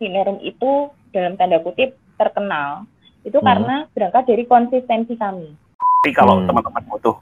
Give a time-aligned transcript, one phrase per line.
[0.00, 2.88] Sinerum itu dalam tanda kutip terkenal
[3.20, 3.46] itu hmm.
[3.46, 5.52] karena berangkat dari konsistensi kami.
[6.00, 6.48] Jadi kalau hmm.
[6.48, 7.16] teman-teman butuh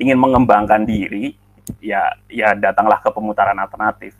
[0.00, 1.36] ingin mengembangkan diri,
[1.84, 4.16] ya ya datanglah ke pemutaran alternatif.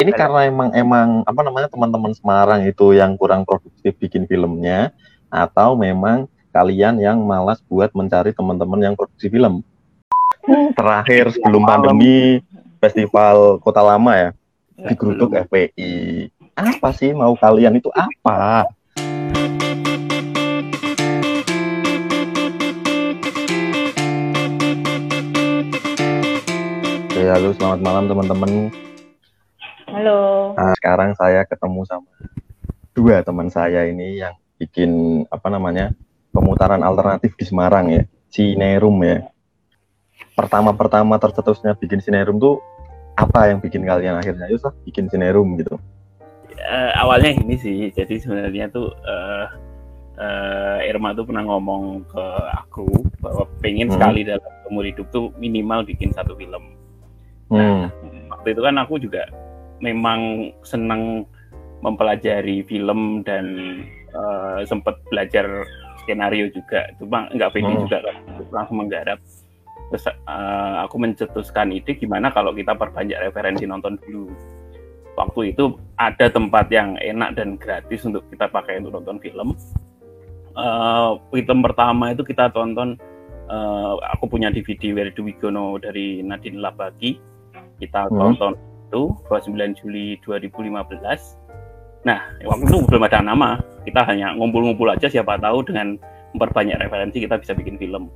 [0.00, 4.90] Ini karena emang emang apa namanya teman-teman Semarang itu yang kurang produktif bikin filmnya,
[5.28, 9.60] atau memang kalian yang malas buat mencari teman-teman yang produksi film.
[10.74, 12.42] Terakhir sebelum pandemi
[12.82, 14.30] festival Kota Lama ya,
[14.74, 16.28] di Geruduk FPI.
[16.62, 18.70] Apa sih mau kalian itu apa?
[27.22, 28.50] halo selamat malam teman-teman.
[29.88, 30.52] Halo.
[30.52, 32.12] Nah, sekarang saya ketemu sama
[32.92, 35.96] dua teman saya ini yang bikin apa namanya
[36.28, 39.32] pemutaran alternatif di Semarang ya, Sinerum ya.
[40.36, 42.60] Pertama-pertama tercetusnya bikin Sinerum tuh
[43.16, 45.80] apa yang bikin kalian akhirnya lah bikin Sinerum gitu?
[46.58, 49.46] Uh, awalnya ini sih, jadi sebenarnya tuh uh,
[50.20, 52.24] uh, Irma tuh pernah ngomong ke
[52.56, 52.86] aku
[53.20, 53.94] bahwa pengen hmm.
[53.96, 56.72] sekali dalam umur hidup tuh minimal bikin satu film
[57.52, 58.32] Nah, hmm.
[58.32, 59.28] waktu itu kan aku juga
[59.84, 61.28] memang senang
[61.84, 63.44] mempelajari film dan
[64.16, 65.44] uh, sempat belajar
[66.00, 66.88] skenario juga.
[66.96, 67.82] Cuma nggak pede hmm.
[67.84, 68.16] juga kan,
[68.48, 69.20] langsung menggarap.
[69.92, 74.32] Terus uh, aku mencetuskan ide gimana kalau kita perbanyak referensi nonton dulu.
[75.12, 79.54] Waktu itu ada tempat yang enak dan gratis untuk kita pakai untuk nonton film.
[80.52, 83.00] Uh, film pertama itu kita tonton
[83.48, 87.16] uh, aku punya DVD Where Do We Go Now dari Nadine Labaki
[87.80, 88.14] kita hmm.
[88.14, 88.52] tonton
[88.92, 92.04] itu 29 Juli 2015.
[92.04, 93.56] Nah, waktu itu belum ada nama.
[93.82, 95.96] Kita hanya ngumpul-ngumpul aja siapa tahu dengan
[96.36, 98.12] memperbanyak referensi kita bisa bikin film.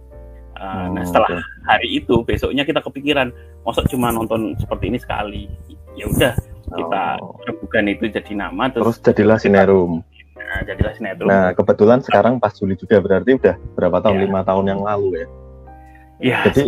[0.56, 3.28] Uh, nah, setelah hari itu besoknya kita kepikiran,
[3.64, 5.42] masa cuma nonton seperti ini sekali.
[5.96, 6.32] Ya udah,
[6.66, 7.38] kita oh.
[7.62, 10.02] bukan itu jadi nama terus, terus jadilah Sinerum.
[10.34, 11.26] Nah, jadilah Sinerum.
[11.30, 14.16] Nah, kebetulan sekarang pas Juli juga berarti udah berapa tahun?
[14.18, 14.22] Ya.
[14.26, 15.26] Lima tahun yang lalu ya.
[16.16, 16.38] Iya.
[16.50, 16.64] Jadi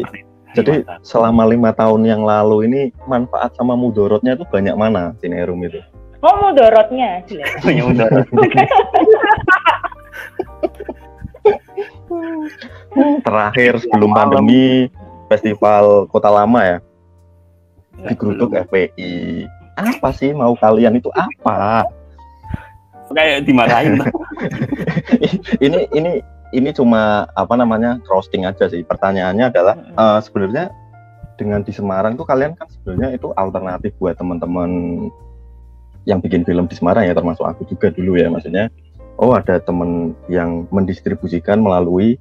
[0.57, 5.83] jadi selama lima tahun yang lalu ini manfaat sama mudorotnya itu banyak mana Sinerum itu?
[6.25, 7.23] Oh mudorotnya,
[7.67, 8.27] banyak mudorot.
[13.23, 14.89] Terakhir sebelum pandemi
[15.29, 16.79] festival Kota Lama ya
[17.99, 19.47] di Geruduk FPI.
[19.79, 21.87] Apa sih mau kalian itu apa?
[23.15, 24.03] Kayak dimarahin.
[25.65, 28.83] ini ini ini cuma apa namanya roasting aja sih.
[28.83, 30.75] Pertanyaannya adalah uh, sebenarnya
[31.39, 34.71] dengan di Semarang tuh kalian kan sebenarnya itu alternatif buat teman-teman
[36.05, 38.67] yang bikin film di Semarang ya termasuk aku juga dulu ya maksudnya
[39.23, 42.19] oh ada temen yang mendistribusikan melalui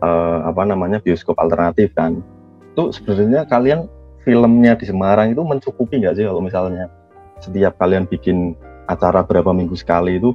[0.00, 2.24] uh, apa namanya bioskop alternatif kan
[2.72, 3.88] itu sebenarnya kalian
[4.26, 6.90] filmnya di Semarang itu mencukupi nggak sih kalau misalnya
[7.38, 8.58] setiap kalian bikin
[8.90, 10.34] acara berapa minggu sekali itu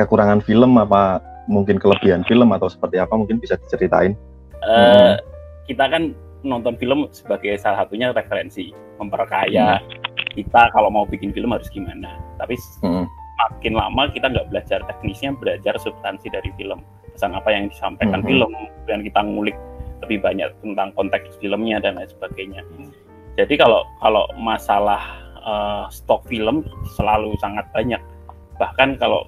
[0.00, 4.16] kekurangan film apa mungkin kelebihan film atau seperti apa mungkin bisa diceritain?
[4.64, 5.12] Uh, hmm.
[5.68, 9.84] Kita kan nonton film sebagai salah satunya referensi, memperkaya hmm.
[10.40, 12.16] kita kalau mau bikin film harus gimana.
[12.40, 13.04] Tapi hmm.
[13.44, 16.80] makin lama kita nggak belajar teknisnya, belajar substansi dari film,
[17.12, 18.28] pesan apa yang disampaikan hmm.
[18.28, 18.52] film,
[18.88, 19.56] dan kita ngulik
[20.06, 22.62] lebih banyak tentang konteks filmnya dan lain sebagainya.
[22.64, 22.90] Hmm.
[23.38, 25.00] Jadi kalau kalau masalah
[25.44, 26.66] uh, stok film
[26.98, 28.00] selalu sangat banyak.
[28.60, 29.24] Bahkan kalau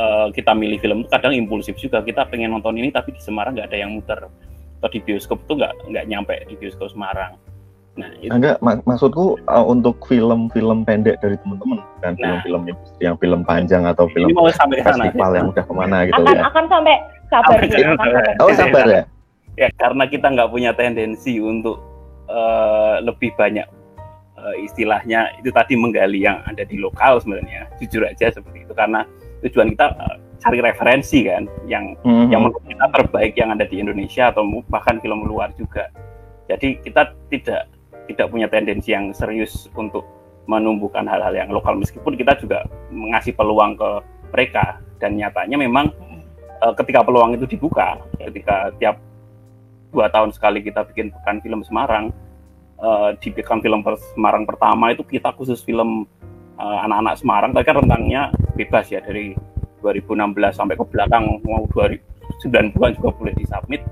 [0.00, 3.56] uh, kita milih film itu kadang impulsif juga kita pengen nonton ini tapi di Semarang
[3.56, 4.20] nggak ada yang muter
[4.76, 7.34] atau di bioskop itu nggak nggak nyampe di bioskop Semarang.
[7.96, 8.28] Nah, itu.
[8.28, 13.88] enggak mak maksudku uh, untuk film-film pendek dari teman-teman dan nah, film-film yang film panjang
[13.88, 16.42] atau film mau sampai festival sana, yang udah ke mana gitu akan, ya.
[16.44, 16.94] Akan sampai
[17.32, 17.88] sabar sampai, ya.
[17.96, 18.08] Akan
[18.44, 19.02] Oh sabar ya.
[19.56, 21.80] Ya karena kita nggak punya tendensi untuk
[22.28, 23.64] uh, lebih banyak
[24.36, 29.08] uh, istilahnya itu tadi menggali yang ada di lokal sebenarnya jujur aja seperti itu karena
[29.40, 32.28] tujuan kita uh, cari referensi kan yang mm-hmm.
[32.28, 35.88] yang menurut kita terbaik yang ada di Indonesia atau bahkan film luar juga.
[36.46, 37.72] Jadi kita tidak
[38.06, 40.06] tidak punya tendensi yang serius untuk
[40.46, 42.62] menumbuhkan hal-hal yang lokal meskipun kita juga
[42.94, 43.90] mengasih peluang ke
[44.30, 45.90] mereka dan nyatanya memang
[46.62, 49.02] uh, ketika peluang itu dibuka ketika tiap
[49.96, 52.12] dua tahun sekali kita bikin pekan film Semarang
[52.76, 53.80] uh, di pekan film
[54.12, 56.04] Semarang pertama itu kita khusus film
[56.60, 58.22] anak anak-anak Semarang tapi kan rentangnya
[58.56, 59.32] bebas ya dari
[59.80, 63.84] 2016 sampai ke belakang mau 2090-an juga boleh disubmit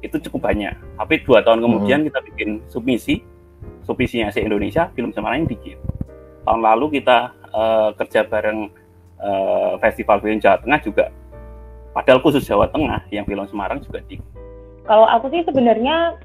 [0.00, 0.72] itu cukup banyak.
[0.96, 2.06] Tapi dua tahun kemudian hmm.
[2.08, 3.20] kita bikin submisi
[3.86, 5.78] submisinya se Indonesia film Semarang dikit
[6.42, 8.70] tahun lalu kita uh, kerja bareng
[9.22, 11.04] uh, festival film Jawa Tengah juga
[11.94, 14.18] padahal khusus Jawa Tengah yang film Semarang juga di
[14.86, 16.16] kalau aku sih sebenarnya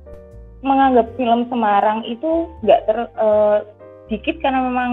[0.61, 3.65] menganggap film Semarang itu nggak ter uh,
[4.07, 4.91] dikit karena memang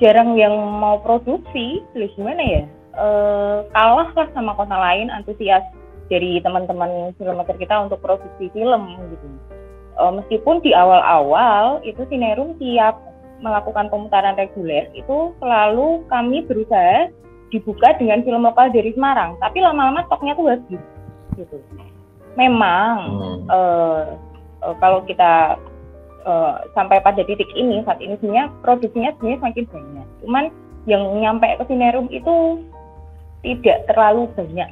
[0.00, 1.80] jarang yang mau produksi.
[1.96, 2.62] Terus gimana ya?
[3.00, 5.64] Uh, kalah lah sama kota lain antusias
[6.12, 8.82] dari teman-teman filmmaker kita untuk produksi film
[9.14, 9.26] gitu.
[9.96, 12.98] Uh, meskipun di awal-awal itu Sinerum tiap
[13.40, 17.08] melakukan pemutaran reguler itu selalu kami berusaha
[17.48, 19.40] dibuka dengan film lokal dari Semarang.
[19.40, 20.82] Tapi lama-lama stoknya tuh habis
[21.38, 21.56] gitu
[22.38, 23.40] memang hmm.
[23.50, 24.02] uh,
[24.62, 25.56] uh, kalau kita
[26.26, 30.44] uh, sampai pada titik ini saat ini sebenarnya produksinya sebenarnya semakin banyak cuman
[30.88, 32.64] yang nyampe ke Sinerum itu
[33.40, 34.70] tidak terlalu banyak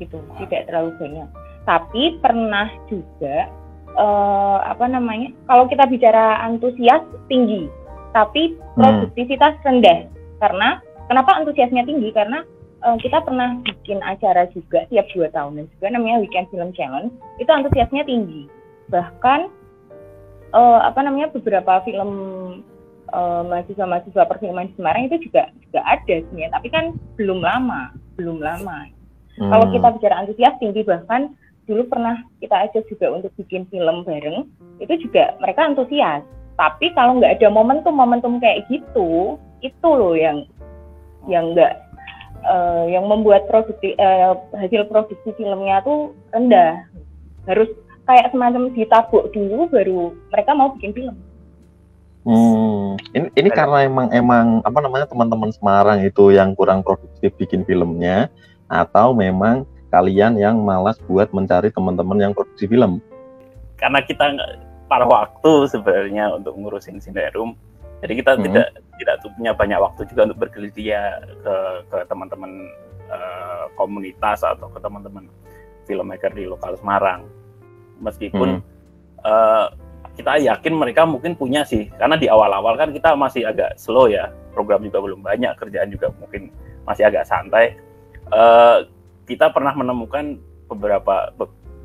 [0.00, 1.28] gitu tidak terlalu banyak
[1.68, 3.48] tapi pernah juga
[3.96, 7.68] uh, apa namanya kalau kita bicara antusias tinggi
[8.16, 8.76] tapi hmm.
[8.78, 9.64] produktivitas hmm.
[9.66, 9.98] rendah
[10.40, 10.68] karena
[11.06, 12.42] kenapa antusiasnya tinggi karena
[12.84, 17.12] uh, kita pernah bikin acara juga tiap dua tahun juga namanya Weekend Film Challenge.
[17.38, 18.48] Itu antusiasnya tinggi.
[18.88, 19.40] Bahkan
[20.56, 22.10] uh, apa namanya beberapa film
[23.12, 26.50] uh, mahasiswa-mahasiswa perfilman di Semarang itu juga juga ada sebenarnya.
[26.56, 26.84] Tapi kan
[27.20, 28.88] belum lama belum lama.
[29.38, 29.48] Hmm.
[29.48, 30.84] kalau kita bicara antusias tinggi.
[30.84, 31.32] Bahkan
[31.64, 34.44] dulu pernah kita ajak juga untuk bikin film bareng
[34.82, 36.20] itu juga mereka antusias.
[36.58, 40.44] Tapi kalau nggak ada momentum momentum kayak gitu itu loh yang
[41.28, 41.89] yang nggak
[42.44, 46.86] uh, yang membuat produksi uh, hasil produksi filmnya tuh rendah
[47.48, 47.70] harus
[48.04, 50.02] kayak semacam ditabuk dulu baru
[50.34, 51.16] mereka mau bikin film.
[52.20, 57.64] Hmm, ini ini karena emang emang apa namanya teman-teman Semarang itu yang kurang produktif bikin
[57.64, 58.28] filmnya
[58.68, 63.00] atau memang kalian yang malas buat mencari teman-teman yang produksi film?
[63.80, 64.36] Karena kita
[64.84, 67.56] para waktu sebenarnya untuk ngurusin Sinerum,
[68.00, 68.42] jadi kita hmm.
[68.48, 68.66] tidak
[68.96, 71.00] tidak punya banyak waktu juga untuk bergerilya
[71.44, 71.54] ke
[71.92, 72.52] ke teman-teman
[73.12, 75.28] uh, komunitas atau ke teman-teman
[75.84, 77.28] filmmaker di lokal Semarang.
[78.00, 78.62] Meskipun hmm.
[79.24, 79.68] uh,
[80.16, 84.32] kita yakin mereka mungkin punya sih, karena di awal-awal kan kita masih agak slow ya,
[84.56, 86.48] program juga belum banyak, kerjaan juga mungkin
[86.88, 87.76] masih agak santai.
[88.32, 88.88] Uh,
[89.28, 90.40] kita pernah menemukan
[90.72, 91.34] beberapa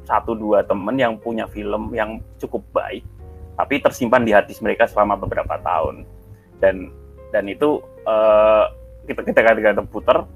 [0.06, 3.02] satu dua teman yang punya film yang cukup baik
[3.56, 6.04] tapi tersimpan di hati mereka selama beberapa tahun.
[6.60, 6.92] Dan
[7.32, 8.72] dan itu uh,
[9.08, 10.28] kita kita kita putar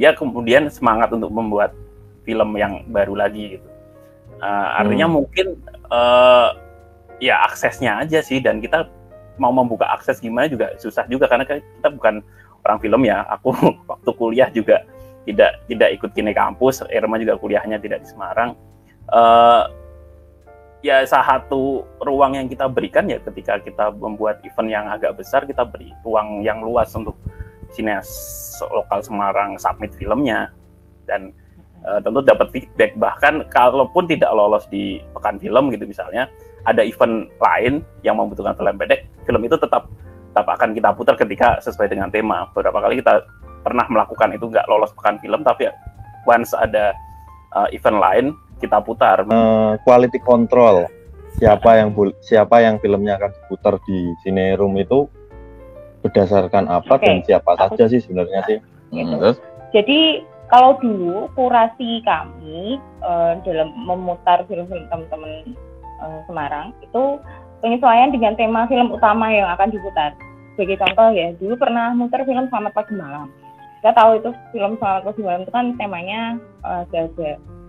[0.00, 1.76] dia kemudian semangat untuk membuat
[2.24, 3.68] film yang baru lagi gitu.
[4.40, 5.14] Uh, artinya hmm.
[5.20, 5.46] mungkin
[5.92, 6.56] uh,
[7.20, 8.40] ya aksesnya aja sih.
[8.40, 8.88] Dan kita
[9.36, 11.28] mau membuka akses gimana juga susah juga.
[11.28, 12.24] Karena kita bukan
[12.64, 13.26] orang film ya.
[13.34, 13.52] Aku
[13.90, 14.86] waktu kuliah juga
[15.28, 16.86] tidak tidak ikut kini kampus.
[16.88, 18.56] Irma juga kuliahnya tidak di Semarang.
[19.10, 19.68] Uh,
[20.80, 25.44] ya salah satu ruang yang kita berikan ya ketika kita membuat event yang agak besar
[25.44, 27.16] kita beri ruang yang luas untuk
[27.72, 28.08] sineas
[28.68, 30.52] lokal Semarang submit filmnya.
[31.08, 31.34] Dan
[31.82, 32.94] uh, tentu dapat feedback.
[32.98, 36.28] Bahkan kalaupun tidak lolos di pekan film gitu misalnya
[36.68, 39.88] ada event lain yang membutuhkan film pendek film itu tetap
[40.30, 42.46] tetap akan kita putar ketika sesuai dengan tema.
[42.52, 43.24] Beberapa kali kita
[43.64, 45.68] pernah melakukan itu nggak lolos pekan film tapi
[46.28, 46.92] once ada
[47.56, 48.26] uh, event lain
[48.60, 50.86] kita putar uh, quality control
[51.40, 55.08] siapa yang siapa yang filmnya akan diputar di Sinerum itu
[56.04, 57.06] berdasarkan apa okay.
[57.08, 57.76] dan siapa Aku...
[57.76, 58.58] saja sih sebenarnya sih
[58.92, 59.16] gitu.
[59.16, 59.34] hmm.
[59.72, 60.00] jadi
[60.50, 65.54] kalau dulu kurasi kami uh, dalam memutar film-film teman-teman
[66.02, 67.20] uh, Semarang itu
[67.60, 70.16] penyesuaian dengan tema film utama yang akan diputar
[70.56, 73.30] sebagai contoh ya dulu pernah muter film Selamat Pagi Malam
[73.80, 76.36] kita tahu itu film soal Malam itu kan temanya
[76.68, 76.84] uh,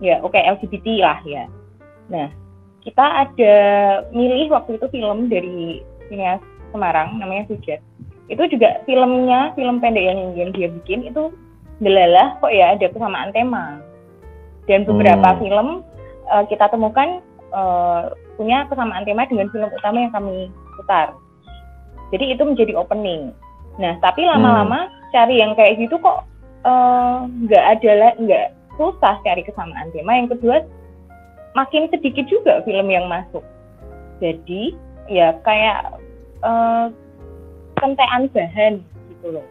[0.04, 1.44] ya oke okay, LGBT lah ya.
[2.12, 2.28] Nah
[2.84, 3.54] kita ada
[4.12, 5.80] milih waktu itu film dari
[6.12, 6.42] sinias
[6.72, 7.80] Semarang namanya Sujat.
[8.28, 11.32] Itu juga filmnya film pendek yang, yang dia bikin itu
[11.80, 13.80] delalah kok ya ada kesamaan tema.
[14.68, 15.38] Dan beberapa hmm.
[15.40, 15.68] film
[16.28, 17.24] uh, kita temukan
[17.56, 20.48] uh, punya kesamaan tema dengan film utama yang kami
[20.80, 21.16] putar.
[22.12, 23.32] Jadi itu menjadi opening.
[23.80, 24.92] Nah, tapi lama-lama hmm.
[25.12, 26.28] cari yang kayak gitu kok
[26.64, 27.16] eh,
[27.48, 30.18] nggak uh, ada lah, nggak susah cari kesamaan tema.
[30.18, 30.56] Yang kedua,
[31.56, 33.44] makin sedikit juga film yang masuk.
[34.20, 34.76] Jadi
[35.10, 35.98] ya kayak
[36.44, 36.92] uh,
[37.80, 38.74] kentean bahan
[39.10, 39.46] gitu loh.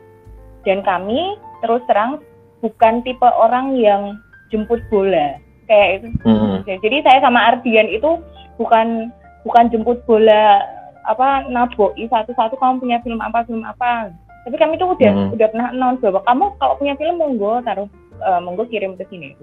[0.63, 1.35] Dan kami
[1.65, 2.21] terus terang
[2.61, 4.21] bukan tipe orang yang
[4.53, 6.07] jemput bola kayak itu.
[6.27, 6.61] Hmm.
[6.67, 8.21] Jadi saya sama Ardian itu
[8.61, 9.09] bukan
[9.47, 10.61] bukan jemput bola
[11.05, 15.33] apa naboi satu-satu kamu punya film apa film apa tapi kami tuh udah hmm.
[15.37, 17.89] udah pernah announce bahwa kamu kalau punya film monggo taruh
[18.25, 19.37] uh, monggo kirim ke sini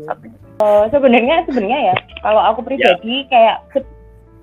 [0.63, 3.31] uh, sebenarnya sebenarnya ya kalau aku pribadi yeah.
[3.31, 3.57] kayak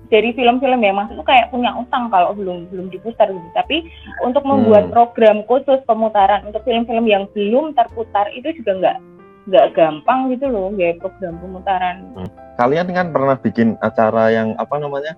[0.06, 3.82] dari film-film yang masuk tuh kayak punya utang kalau belum belum diputar gitu tapi
[4.22, 4.94] untuk membuat hmm.
[4.94, 8.98] program khusus pemutaran untuk film-film yang belum terputar itu juga nggak
[9.46, 12.02] nggak gampang gitu loh ya program pemutaran.
[12.18, 12.30] Hmm.
[12.58, 15.14] Kalian kan pernah bikin acara yang apa namanya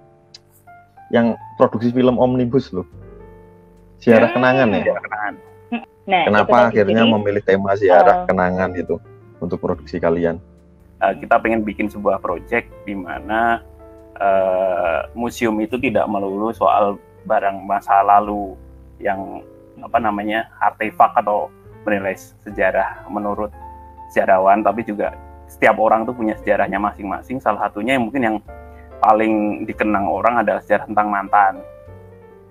[1.14, 2.86] yang produksi film omnibus loh.
[3.98, 4.82] Ziarah kenangan ya.
[4.92, 5.34] Ziarah kenangan.
[6.08, 8.96] Nah, Kenapa akhirnya jadi, memilih tema ziarah uh, kenangan itu
[9.44, 10.40] untuk produksi kalian?
[11.04, 13.60] Uh, kita pengen bikin sebuah project di mana
[14.16, 16.96] uh, museum itu tidak melulu soal
[17.28, 18.56] barang masa lalu
[19.04, 19.44] yang
[19.84, 21.52] apa namanya artefak atau
[21.84, 23.52] menilai sejarah menurut
[24.10, 25.12] sejarawan, tapi juga
[25.44, 27.36] setiap orang tuh punya sejarahnya masing-masing.
[27.36, 28.36] Salah satunya yang mungkin yang
[28.98, 31.54] paling dikenang orang adalah sejarah tentang mantan.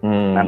[0.02, 0.34] Hmm.
[0.38, 0.46] Dan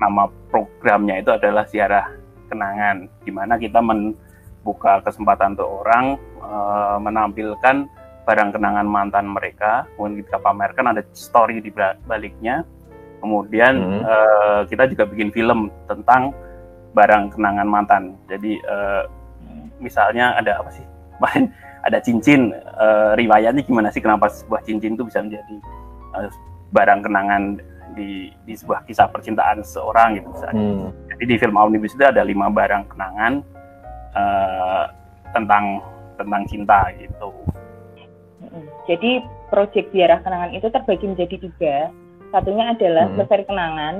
[0.00, 2.06] nama programnya itu adalah ziarah
[2.50, 6.56] kenangan, di mana kita membuka kesempatan untuk orang e,
[6.98, 7.76] menampilkan
[8.26, 11.70] barang kenangan mantan mereka, kemudian kita pamerkan ada story di
[12.04, 12.66] baliknya,
[13.22, 14.02] kemudian hmm.
[14.02, 14.16] e,
[14.68, 16.34] kita juga bikin film tentang
[16.96, 18.02] barang kenangan mantan.
[18.26, 18.76] Jadi e,
[19.78, 20.86] misalnya ada apa sih?
[21.84, 25.56] Ada cincin, e, riwayatnya gimana sih kenapa sebuah cincin itu bisa menjadi
[26.14, 26.18] e,
[26.70, 27.42] barang kenangan
[27.94, 30.62] di di sebuah kisah percintaan seorang gitu misalnya.
[30.62, 30.88] Hmm.
[31.10, 33.42] Jadi di film Omnibus itu ada lima barang kenangan
[34.14, 34.84] uh,
[35.34, 35.82] tentang
[36.16, 37.30] tentang cinta gitu.
[38.88, 39.22] Jadi
[39.52, 41.76] proyek ziarah kenangan itu terbagi menjadi tiga.
[42.30, 43.26] Satunya adalah hmm.
[43.26, 43.94] kenangan,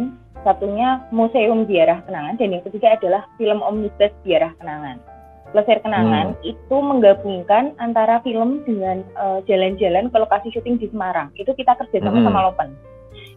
[0.47, 5.03] satunya museum ziarah kenangan, dan yang ketiga adalah film omnibus ziarah kenangan.
[5.51, 6.47] Plesir Kenangan hmm.
[6.47, 11.35] itu menggabungkan antara film dengan eh, jalan-jalan uh, ke lokasi syuting di Semarang.
[11.35, 12.27] Itu kita kerjasama hmm.
[12.31, 12.71] sama Lopen.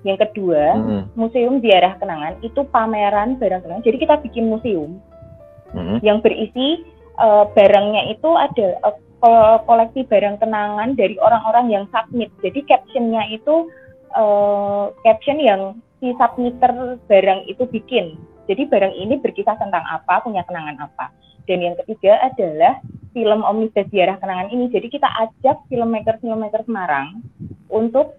[0.03, 1.01] Yang kedua, mm-hmm.
[1.15, 3.87] museum ziarah kenangan itu pameran barang kenangan.
[3.87, 4.99] Jadi kita bikin museum
[5.71, 6.03] mm-hmm.
[6.03, 6.83] yang berisi
[7.23, 8.83] uh, barangnya itu ada
[9.23, 12.27] uh, koleksi barang kenangan dari orang-orang yang submit.
[12.43, 13.71] Jadi captionnya itu
[14.11, 18.19] uh, caption yang si submitter barang itu bikin.
[18.51, 21.15] Jadi barang ini berkisah tentang apa, punya kenangan apa.
[21.43, 22.79] Dan yang ketiga adalah
[23.11, 24.71] film Omnibus Ziarah Kenangan ini.
[24.71, 27.21] Jadi kita ajak filmmaker-filmmaker Semarang
[27.67, 28.15] untuk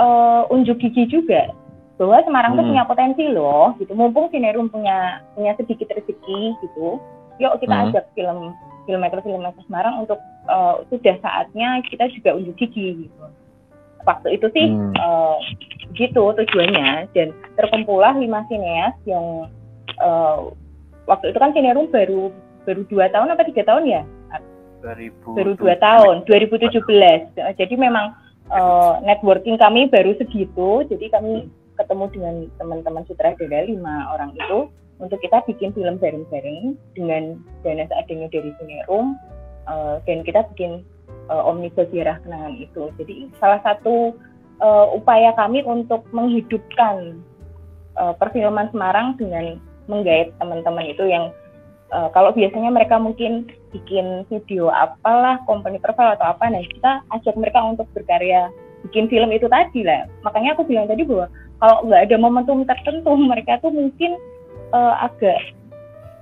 [0.00, 1.52] uh, unjuk gigi juga
[2.00, 2.64] bahwa Semarang hmm.
[2.64, 6.96] punya potensi loh gitu mumpung Sinerum punya punya sedikit rezeki gitu
[7.36, 7.84] yuk kita hmm.
[7.92, 8.56] ajak film
[8.88, 10.16] filmmaker filmmaker Semarang untuk
[10.48, 13.24] uh, sudah saatnya kita juga unjuk gigi gitu
[14.08, 14.96] waktu itu sih hmm.
[14.96, 15.36] uh,
[15.92, 19.52] gitu tujuannya dan terkumpullah lima sineas yang
[20.00, 20.48] uh,
[21.10, 22.30] waktu itu kan Sinerum baru
[22.62, 24.02] baru dua tahun apa tiga tahun ya?
[24.80, 28.16] 2000 baru dua tahun 2017 jadi memang
[28.50, 31.48] uh, networking kami baru segitu, jadi kami
[31.78, 34.68] ketemu dengan teman-teman sutradara lima orang itu
[35.00, 39.16] untuk kita bikin film bareng-bareng dengan dana seadanya dari Sinerum
[39.64, 40.84] uh, dan kita bikin
[41.32, 42.92] uh, omnibus ziarah kenangan itu.
[43.00, 44.12] Jadi salah satu
[44.60, 47.16] uh, upaya kami untuk menghidupkan
[47.96, 49.56] uh, perfilman Semarang dengan
[49.90, 51.34] menggait teman-teman itu yang
[51.90, 57.34] uh, kalau biasanya mereka mungkin bikin video apalah company profile atau apa nah kita ajak
[57.34, 58.48] mereka untuk berkarya
[58.86, 61.26] bikin film itu tadi lah makanya aku bilang tadi bahwa
[61.60, 64.16] kalau nggak ada momentum tertentu mereka tuh mungkin
[64.72, 65.38] uh, agak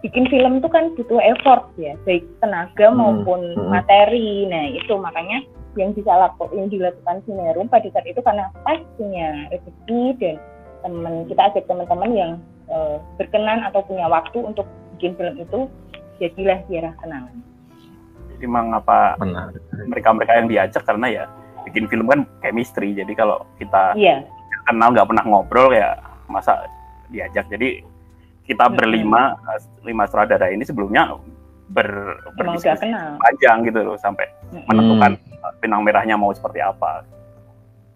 [0.03, 2.99] bikin film itu kan butuh effort ya baik tenaga hmm.
[2.99, 3.69] maupun hmm.
[3.71, 5.45] materi nah itu makanya
[5.77, 10.35] yang bisa laku, yang dilakukan Sinerum pada saat itu karena pas punya rezeki dan
[10.83, 12.33] teman kita ajak teman-teman yang
[12.73, 14.65] uh, berkenan atau punya waktu untuk
[14.97, 15.61] bikin film itu
[16.19, 17.37] jadilah Tiara Kenangan.
[18.39, 19.19] Jadi mengapa
[19.91, 21.25] mereka-mereka yang diajak karena ya
[21.67, 22.95] bikin film kan chemistry.
[22.95, 24.23] Jadi kalau kita iya.
[24.67, 25.99] kenal nggak pernah ngobrol ya
[26.31, 26.67] masa
[27.11, 27.51] diajak.
[27.51, 27.83] Jadi
[28.47, 29.37] kita berlima
[29.85, 31.19] lima sutradara ini sebelumnya
[31.69, 32.89] ber berdiskusi
[33.21, 34.25] panjang gitu loh sampai
[34.57, 34.65] hmm.
[34.73, 35.13] menentukan
[35.61, 37.05] benang merahnya mau seperti apa.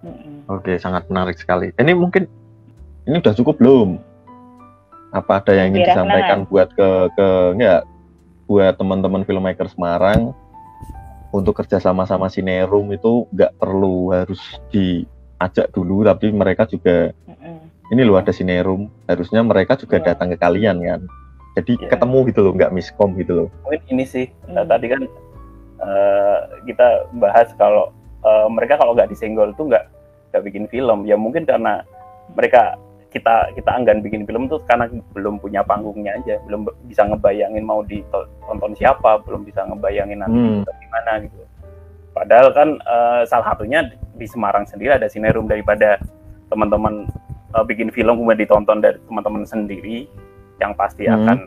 [0.05, 0.45] Hmm.
[0.51, 1.73] Oke, sangat menarik sekali.
[1.79, 2.29] Ini mungkin
[3.09, 4.12] ini udah cukup belum?
[5.13, 7.85] Apa ada yang ingin disampaikan buat ke ke enggak
[8.49, 10.33] buat teman-teman filmmaker Semarang
[11.33, 14.41] untuk kerja sama-sama Sinerum itu nggak perlu harus
[14.73, 17.93] diajak dulu tapi mereka juga mm-hmm.
[17.93, 20.07] ini loh ada Sinerum harusnya mereka juga yeah.
[20.13, 21.01] datang ke kalian kan
[21.61, 21.91] jadi yeah.
[21.93, 24.65] ketemu gitu loh nggak miskom gitu loh mungkin ini sih mm.
[24.69, 25.03] tadi kan
[25.81, 27.93] uh, kita bahas kalau
[28.25, 29.89] uh, mereka kalau nggak disenggol tuh nggak
[30.33, 31.85] nggak bikin film ya mungkin karena
[32.33, 32.77] mereka
[33.13, 36.41] kita kita enggan bikin film tuh karena belum punya panggungnya aja.
[36.49, 40.65] Belum bisa ngebayangin mau ditonton siapa belum bisa ngebayangin nanti hmm.
[40.65, 41.37] gimana gitu.
[42.13, 43.85] Padahal kan uh, salah satunya
[44.17, 46.01] di Semarang sendiri ada sinerum daripada
[46.49, 47.09] teman-teman
[47.53, 50.09] uh, bikin film kemudian ditonton dari teman-teman sendiri
[50.61, 51.17] yang pasti hmm.
[51.17, 51.39] akan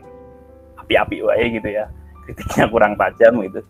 [0.86, 1.90] api-api wae gitu ya.
[2.26, 3.60] Kritiknya kurang tajam gitu.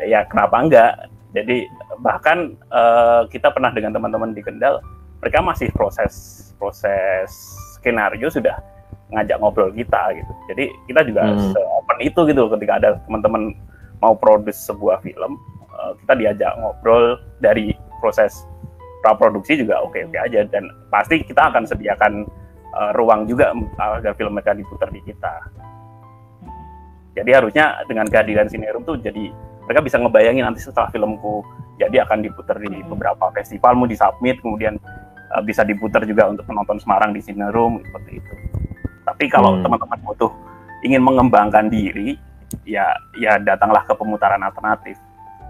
[0.00, 0.92] Ya kenapa enggak?
[1.36, 1.64] Jadi
[2.04, 4.80] bahkan uh, kita pernah dengan teman-teman di Kendal
[5.20, 7.32] mereka masih proses proses
[7.80, 8.60] skenario sudah
[9.10, 10.32] ngajak ngobrol kita gitu.
[10.52, 11.56] Jadi kita juga hmm.
[11.56, 13.56] open itu gitu ketika ada teman-teman
[13.98, 15.40] mau produce sebuah film,
[15.74, 18.46] uh, kita diajak ngobrol dari proses
[19.00, 22.28] praproduksi juga oke-oke aja dan pasti kita akan sediakan
[22.76, 25.34] uh, ruang juga agar film mereka diputar di kita.
[27.16, 29.34] Jadi harusnya dengan kehadiran Sinerum tuh jadi
[29.66, 31.42] mereka bisa ngebayangin nanti setelah filmku
[31.80, 32.92] jadi akan diputar di hmm.
[32.92, 34.76] beberapa festival, mau disubmit kemudian
[35.34, 38.34] uh, bisa diputar juga untuk penonton Semarang di Sinerum seperti itu.
[39.06, 39.62] Tapi kalau hmm.
[39.66, 40.30] teman-teman butuh
[40.86, 42.16] ingin mengembangkan diri,
[42.66, 42.86] ya
[43.18, 44.98] ya datanglah ke pemutaran alternatif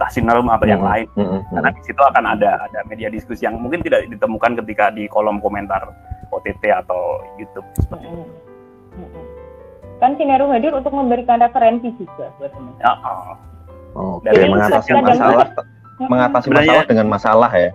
[0.00, 0.90] entah Sinerum atau yang hmm.
[0.90, 1.06] lain.
[1.12, 1.28] Hmm.
[1.28, 1.42] hmm.
[1.52, 5.44] Karena di situ akan ada ada media diskusi yang mungkin tidak ditemukan ketika di kolom
[5.44, 5.92] komentar
[6.32, 8.24] OTT atau YouTube seperti itu.
[8.96, 9.24] Hmm.
[10.00, 12.72] Kan Sineru hadir untuk memberikan referensi juga buat teman.
[12.80, 13.36] Ya, oh.
[13.92, 15.46] oh Dari mengatasi masalah,
[16.00, 17.70] mengatasi masalah dengan masalah ya.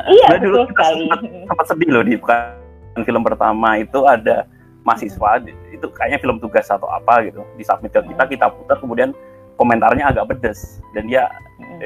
[0.00, 1.04] Iya, betul dulu sekali.
[1.04, 1.20] Sempat,
[1.50, 4.48] sempat sedih loh di bukan film pertama itu ada
[4.82, 5.30] mahasiswa
[5.70, 7.44] itu kayaknya film tugas atau apa gitu.
[7.60, 9.12] Di submit ke kita kita putar kemudian
[9.60, 10.80] komentarnya agak pedes.
[10.96, 11.28] Dan dia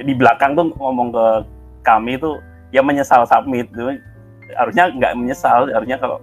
[0.03, 1.27] di belakang tuh ngomong ke
[1.83, 2.39] kami itu
[2.71, 3.67] ya menyesal submit.
[4.55, 6.23] Harusnya nggak menyesal harusnya kalau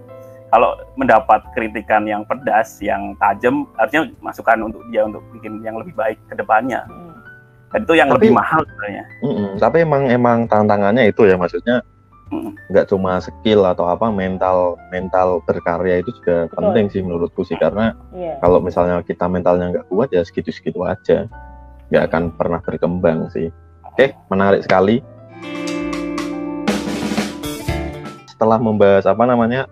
[0.54, 5.90] kalau mendapat kritikan yang pedas yang tajam harusnya masukan untuk dia untuk bikin yang lebih
[5.98, 6.86] baik ke depannya.
[6.86, 7.03] Hmm.
[7.74, 11.34] Dan itu yang tapi, lebih mahal sebenarnya mm -mm, tapi emang emang tantangannya itu ya
[11.34, 11.82] maksudnya
[12.70, 16.56] nggak cuma skill atau apa mental mental berkarya itu juga Betul.
[16.56, 18.38] penting sih menurutku sih karena yeah.
[18.42, 21.30] kalau misalnya kita mentalnya nggak kuat ya segitu-segitu aja
[21.92, 23.52] nggak akan pernah berkembang sih
[23.86, 25.04] oke menarik sekali
[28.34, 29.70] setelah membahas apa namanya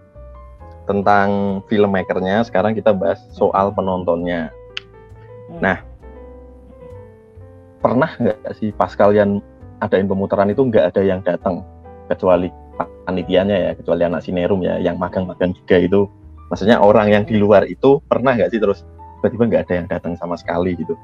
[0.87, 4.51] tentang filmmakernya, sekarang kita bahas soal penontonnya.
[5.51, 5.61] Hmm.
[5.63, 5.77] Nah,
[7.83, 9.43] pernah nggak sih pas kalian
[9.83, 11.67] adain pemutaran itu nggak ada yang datang
[12.07, 12.49] kecuali
[13.05, 16.01] panitianya ya, kecuali anak sinerum ya, yang magang-magang juga itu.
[16.49, 18.87] Maksudnya orang yang di luar itu pernah nggak sih terus
[19.19, 20.95] tiba-tiba nggak ada yang datang sama sekali gitu?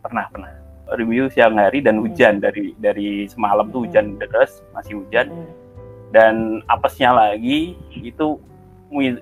[0.00, 0.50] Pernah, pernah.
[0.92, 2.44] Review siang hari dan hujan hmm.
[2.44, 5.28] dari dari semalam tuh hujan deras, masih hujan.
[5.28, 5.62] Hmm
[6.12, 8.36] dan apesnya lagi itu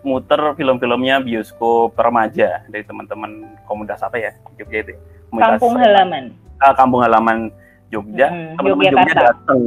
[0.03, 4.95] muter film-filmnya bioskop remaja dari teman-teman komunitas apa ya Jogja itu
[5.31, 6.25] komunitas kampung halaman
[6.64, 7.49] uh, kampung halaman
[7.90, 8.31] Jogja.
[8.31, 9.59] Hmm, teman-teman Jogja datang.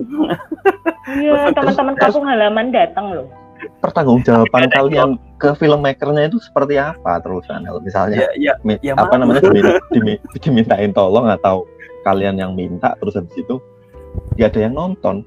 [1.03, 3.27] Iya teman-teman kampung halaman datang loh.
[3.79, 7.63] Pertanggungjawaban kalian ke filmmakernya itu seperti apa terusan?
[7.83, 9.79] Misalnya ya, ya, ya, apa namanya diminta,
[10.39, 11.67] dimintain tolong atau
[12.03, 13.59] kalian yang minta terus habis itu
[14.35, 15.23] nggak ada yang nonton.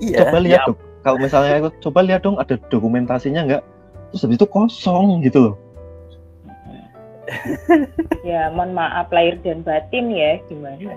[0.00, 0.68] Iya, coba lihat ya.
[0.72, 3.62] tuh kalau misalnya coba lihat dong ada dokumentasinya nggak?
[4.12, 5.54] Terus habis itu kosong gitu loh
[8.28, 10.94] ya mohon maaf lahir dan batin ya gimana?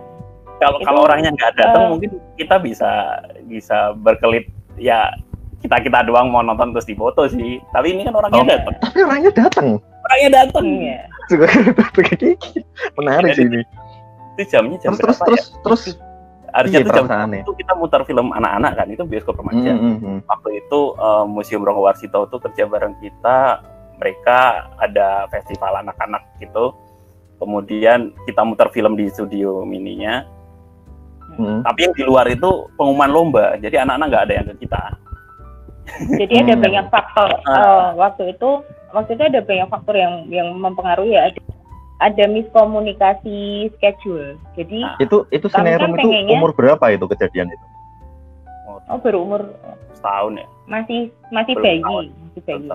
[0.58, 4.50] Kalau kalau orangnya nggak datang uh, mungkin kita bisa bisa berkelit.
[4.80, 5.14] Ya
[5.62, 7.62] kita kita doang mau nonton terus difoto sih.
[7.76, 9.68] Tapi ini kan orangnya oh, datang tapi orangnya datang
[10.06, 11.02] orangnya datang ya
[12.98, 13.62] menarik sih ini.
[14.36, 15.64] itu jamnya jam terus terus, ya?
[15.64, 15.82] terus
[16.56, 19.76] harusnya iya, itu jam itu kita muter film anak-anak kan itu bioskop remaja.
[19.76, 20.18] Mm -hmm.
[20.24, 23.60] Waktu itu uh, Museum Rongo Warsito itu kerja bareng kita,
[24.00, 26.76] mereka ada festival anak-anak gitu.
[27.36, 30.24] Kemudian kita muter film di studio mininya.
[31.36, 31.68] Mm.
[31.68, 34.84] Tapi yang di luar itu pengumuman lomba, jadi anak-anak nggak ada yang ke kita.
[36.16, 38.50] Jadi ada banyak faktor uh, waktu itu,
[38.96, 41.30] waktu itu ada banyak faktor yang yang mempengaruhi ya
[42.04, 44.36] ada miskomunikasi schedule.
[44.60, 47.66] Jadi nah, itu itu Senerum kan itu umur berapa itu kejadian itu?
[48.92, 49.42] Oh baru umur
[49.96, 50.48] setahun ya?
[50.68, 52.70] Masih masih bayi, masih bayi.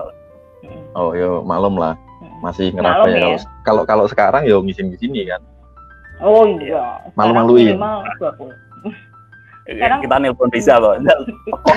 [0.93, 1.95] Oh yo maklum lah,
[2.43, 3.39] masih ngerasa ya, ya.
[3.63, 5.41] Kalau kalau sekarang yo ngisin di sini kan.
[6.21, 7.01] Oh iya.
[7.17, 7.79] Malu-maluin.
[9.65, 10.97] Sekarang kita nelpon bisa loh.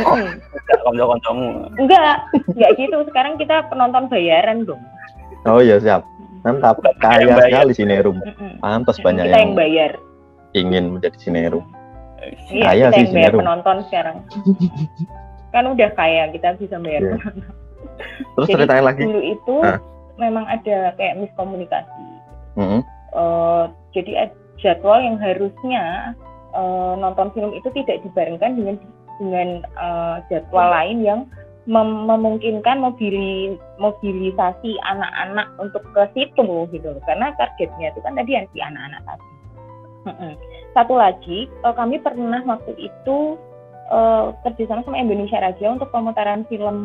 [0.85, 1.68] Konco-koncomu.
[1.81, 2.97] Enggak, enggak gitu.
[3.09, 4.83] Sekarang kita penonton bayaran dong.
[5.44, 6.05] Oh iya siap
[6.44, 8.20] mantap kaya sekali Sinerum
[8.61, 9.90] pantas banyak kita yang, bayar
[10.53, 11.64] ingin menjadi Sinerum
[12.53, 14.16] iya, kaya kita sih yang bayar penonton sekarang
[15.57, 17.16] kan udah kaya kita bisa bayar yeah.
[17.16, 17.57] penonton
[18.37, 19.02] terus Jadi, ceritain lagi.
[19.04, 19.78] dulu itu nah.
[20.18, 22.04] memang ada kayak miskomunikasi.
[22.54, 22.80] Mm -hmm.
[23.14, 24.30] uh, jadi
[24.62, 26.14] jadwal yang harusnya
[26.54, 28.76] uh, nonton film itu tidak dibarengkan dengan
[29.18, 31.20] dengan uh, jadwal lain yang
[31.64, 38.46] mem memungkinkan mobili mobilisasi anak-anak untuk ke situ gitu karena targetnya itu kan tadi yang
[38.52, 39.26] si anak-anak tadi.
[40.76, 43.40] Satu lagi uh, kami pernah waktu itu
[43.88, 46.76] uh, kerjasama sama Indonesia Raja untuk pemutaran film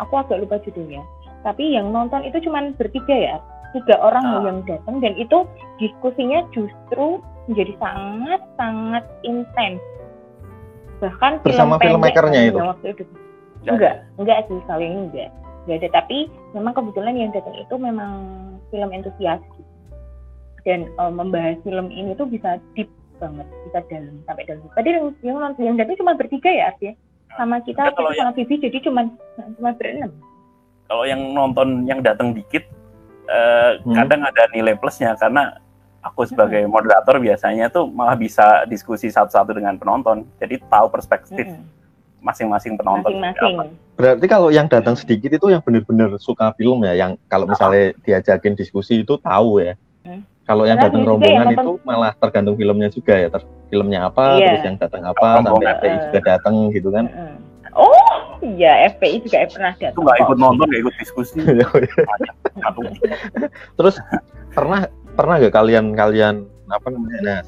[0.00, 1.04] aku agak lupa judulnya.
[1.44, 3.36] Tapi yang nonton itu cuma bertiga ya.
[3.70, 4.42] Tiga orang oh.
[4.50, 5.46] yang datang dan itu
[5.78, 9.78] diskusinya justru menjadi sangat sangat intens.
[11.00, 12.58] Bahkan bersama film filmmakernya itu?
[12.58, 13.04] waktu itu.
[13.68, 15.30] Enggak enggak sih kali ini enggak.
[15.64, 15.88] Enggak ada.
[16.02, 16.18] Tapi
[16.52, 18.12] memang kebetulan yang datang itu memang
[18.74, 19.40] film entusias.
[20.60, 24.66] Dan um, membahas film ini tuh bisa deep banget bisa dalam sampai dalam.
[24.76, 26.92] Tadi yang yang nonton yang datang cuma bertiga ya artinya
[27.36, 29.06] sama kita sama Vivi jadi cuma
[29.58, 30.10] cuma berenam
[30.90, 32.66] kalau yang nonton yang datang dikit
[33.30, 33.94] uh, hmm.
[33.94, 35.58] kadang ada nilai plusnya karena
[36.02, 36.72] aku sebagai hmm.
[36.72, 41.80] moderator biasanya tuh malah bisa diskusi satu-satu dengan penonton jadi tahu perspektif hmm
[42.22, 43.16] masing-masing penonton.
[43.16, 43.76] Masing-masing.
[43.96, 48.56] Berarti kalau yang datang sedikit itu yang benar-benar suka film ya, yang kalau misalnya diajakin
[48.56, 49.74] diskusi itu tahu ya.
[50.04, 50.24] Hmm.
[50.48, 54.50] Kalau yang datang rombongan itu malah tergantung filmnya juga ya, ter filmnya apa, yeah.
[54.50, 57.04] terus yang datang apa, sampai FPI uh, juga datang gitu kan.
[57.06, 59.94] Uh, oh, iya FPI juga pernah datang.
[59.94, 61.38] Itu nggak ikut nonton, nggak ikut diskusi.
[63.78, 63.94] terus
[64.50, 66.34] pernah pernah nggak kalian kalian
[66.66, 67.40] apa namanya nah,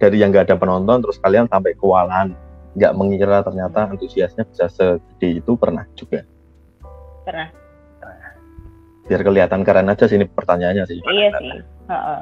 [0.00, 2.32] dari yang nggak ada penonton terus kalian sampai kewalahan
[2.80, 6.24] nggak mengira ternyata antusiasnya bisa segede itu pernah juga?
[7.28, 7.52] Pernah.
[9.04, 11.00] Biar kelihatan keren aja sih ini pertanyaannya sih.
[11.04, 12.20] Iya sih uh -uh.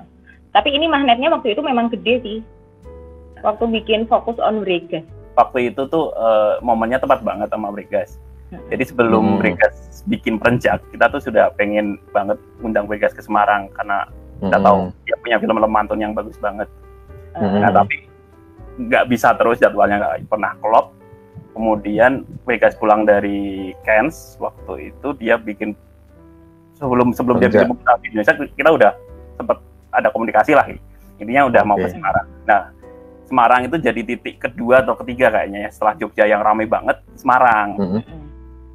[0.55, 2.39] tapi ini magnetnya waktu itu memang gede sih
[3.45, 5.05] waktu bikin fokus on Bregas
[5.37, 8.17] waktu itu tuh uh, momennya tepat banget sama Bregas
[8.71, 9.39] jadi sebelum hmm.
[9.43, 14.07] Bregas bikin perenjak kita tuh sudah pengen banget undang Bregas ke Semarang karena
[14.41, 14.67] kita hmm.
[14.67, 16.69] tahu dia punya film lemantun yang bagus banget
[17.37, 17.61] hmm.
[17.61, 18.07] nah tapi
[18.77, 20.93] nggak bisa terus jadwalnya nggak pernah klop
[21.57, 25.73] kemudian Vegas pulang dari Cairns waktu itu dia bikin
[26.77, 28.93] sebelum sebelum dia bikin di Indonesia kita udah
[29.37, 29.59] sempat
[29.93, 30.67] ada komunikasi lah.
[31.21, 31.71] Intinya udah okay.
[31.71, 32.27] mau ke Semarang.
[32.49, 32.63] Nah
[33.27, 37.77] Semarang itu jadi titik kedua atau ketiga kayaknya ya setelah Jogja yang ramai banget Semarang.
[37.77, 38.03] Mm -hmm.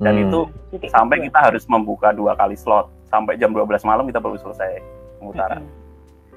[0.02, 0.24] dan mm.
[0.28, 0.40] itu
[0.74, 2.90] titik sampai kita harus membuka dua kali slot.
[3.12, 4.80] Sampai jam 12 malam kita baru selesai
[5.20, 5.62] pemutaran.
[5.62, 5.80] Mm -hmm.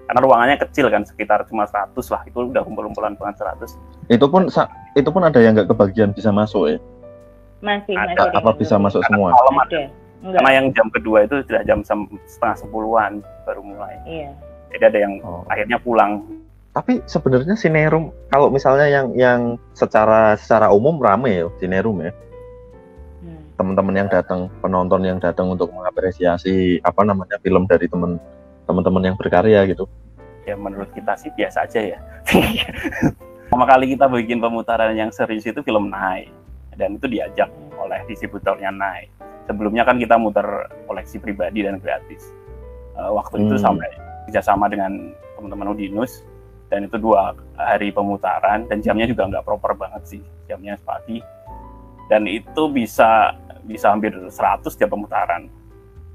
[0.04, 2.22] Karena ruangannya kecil kan sekitar cuma 100 lah.
[2.28, 4.42] Itu udah kumpul-kumpulan banget 100 itu pun
[4.94, 6.78] itu pun ada yang nggak kebagian bisa masuk ya?
[7.64, 8.36] Masih ada, masih.
[8.36, 9.32] Apa bisa masuk semua?
[9.32, 9.88] malam ada.
[10.24, 13.12] Karena yang jam kedua itu sudah jam setengah sepuluhan
[13.44, 13.94] baru mulai.
[14.08, 14.32] Iya.
[14.74, 15.44] jadi ada yang oh.
[15.46, 16.24] akhirnya pulang.
[16.74, 19.40] Tapi sebenarnya sinerum kalau misalnya yang yang
[19.76, 22.12] secara secara umum rame ya sinerum ya.
[23.22, 23.40] Hmm.
[23.56, 28.18] teman-teman yang datang penonton yang datang untuk mengapresiasi apa namanya film dari teman
[28.66, 29.86] teman-teman yang berkarya gitu.
[30.44, 31.98] Ya menurut kita sih biasa aja ya.
[33.54, 36.26] Pertama kali kita bikin pemutaran yang serius itu film Nai
[36.74, 37.46] dan itu diajak
[37.78, 39.06] oleh distributornya Nai
[39.44, 40.46] sebelumnya kan kita muter
[40.88, 42.32] koleksi pribadi dan gratis
[42.96, 43.44] uh, waktu hmm.
[43.48, 43.90] itu sampai
[44.28, 46.24] kerjasama dengan teman-teman Udinus
[46.72, 51.20] dan itu dua hari pemutaran dan jamnya juga nggak proper banget sih jamnya pagi
[52.08, 54.32] dan itu bisa bisa hampir 100
[54.76, 55.48] jam pemutaran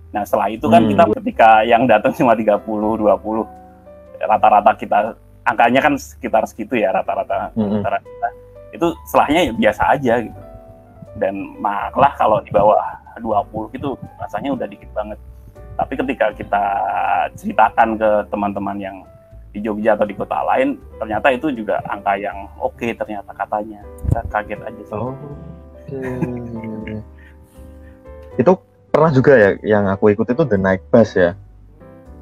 [0.10, 0.90] Nah setelah itu kan hmm.
[0.94, 4.98] kita ketika yang datang cuma 30, 20, rata-rata kita
[5.46, 7.82] angkanya kan sekitar segitu ya rata-rata hmm.
[7.86, 8.30] kita.
[8.74, 10.42] Itu setelahnya ya biasa aja gitu.
[11.18, 13.90] Dan malah kalau di bawah 20 itu
[14.22, 15.18] rasanya udah dikit banget.
[15.80, 16.64] Tapi ketika kita
[17.40, 18.98] ceritakan ke teman-teman yang
[19.50, 23.82] di Jogja atau di kota lain, ternyata itu juga angka yang oke okay, ternyata katanya.
[24.06, 24.96] Kita kaget aja sih.
[24.98, 25.16] Oh,
[25.88, 27.02] okay.
[28.40, 28.52] itu
[28.90, 31.36] pernah juga ya yang aku ikut itu The Night Bus ya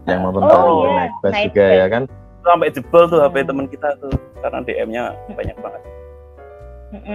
[0.09, 0.89] yang nonton oh, iya.
[0.89, 2.03] The Night Bus Night juga ya kan
[2.41, 3.49] sampai jebol tuh HP hmm.
[3.53, 5.03] teman kita tuh karena DM-nya
[5.35, 5.81] banyak banget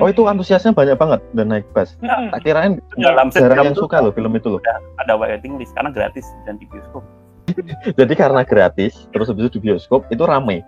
[0.01, 1.97] Oh itu antusiasnya banyak banget The Night Bus.
[2.05, 4.61] Nah, tak kirain dalam jarang yang suka loh film itu loh.
[5.01, 7.01] Ada waiting list karena gratis dan di bioskop.
[7.99, 10.61] Jadi karena gratis, terus habis itu di bioskop itu rame.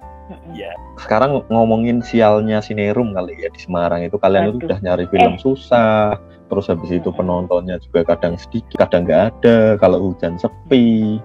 [0.56, 0.72] Iya.
[0.96, 5.40] Sekarang ngomongin sialnya Sinerum kali ya di Semarang itu kalian itu udah nyari film eh.
[5.40, 6.16] susah,
[6.48, 11.20] terus habis itu penontonnya juga kadang sedikit kadang nggak ada kalau hujan sepi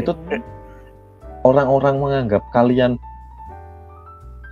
[0.00, 0.12] itu
[1.46, 2.98] orang-orang menganggap kalian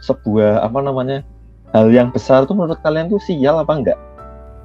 [0.07, 1.27] sebuah apa namanya
[1.73, 3.99] hal yang besar tuh menurut kalian tuh sial apa enggak?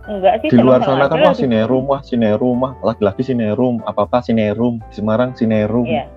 [0.08, 0.50] Enggak sih.
[0.52, 4.94] Di luar sana kan wah sinerum, wah sinerum, wah lagi-lagi sinerum, apa apa sinerum, di
[4.96, 5.88] Semarang sinerum.
[5.88, 6.08] Iya.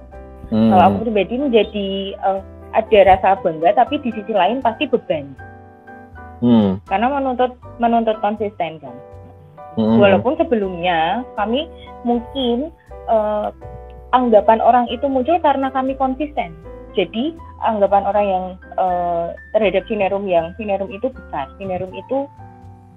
[0.50, 0.70] Hmm.
[0.74, 1.88] Kalau aku pribadi menjadi
[2.26, 2.42] uh,
[2.74, 5.30] ada rasa bangga, tapi di sisi lain pasti beban
[6.40, 6.84] hmm.
[6.88, 8.96] karena menuntut menuntut konsisten kan
[9.76, 10.00] hmm.
[10.00, 11.68] walaupun sebelumnya kami
[12.02, 12.72] mungkin
[13.06, 13.52] uh,
[14.10, 16.56] anggapan orang itu muncul karena kami konsisten
[16.94, 18.44] jadi anggapan orang yang
[18.80, 21.48] uh, terhadap sinerum yang sinerum itu besar.
[21.60, 22.26] Sinerum itu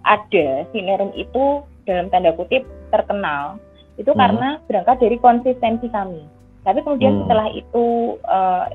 [0.08, 0.68] ada.
[0.72, 3.60] Sinerum itu dalam tanda kutip terkenal.
[4.00, 4.20] Itu hmm.
[4.20, 6.24] karena berangkat dari konsistensi kami.
[6.64, 7.22] Tapi kemudian hmm.
[7.28, 7.86] setelah itu
[8.26, 8.66] uh,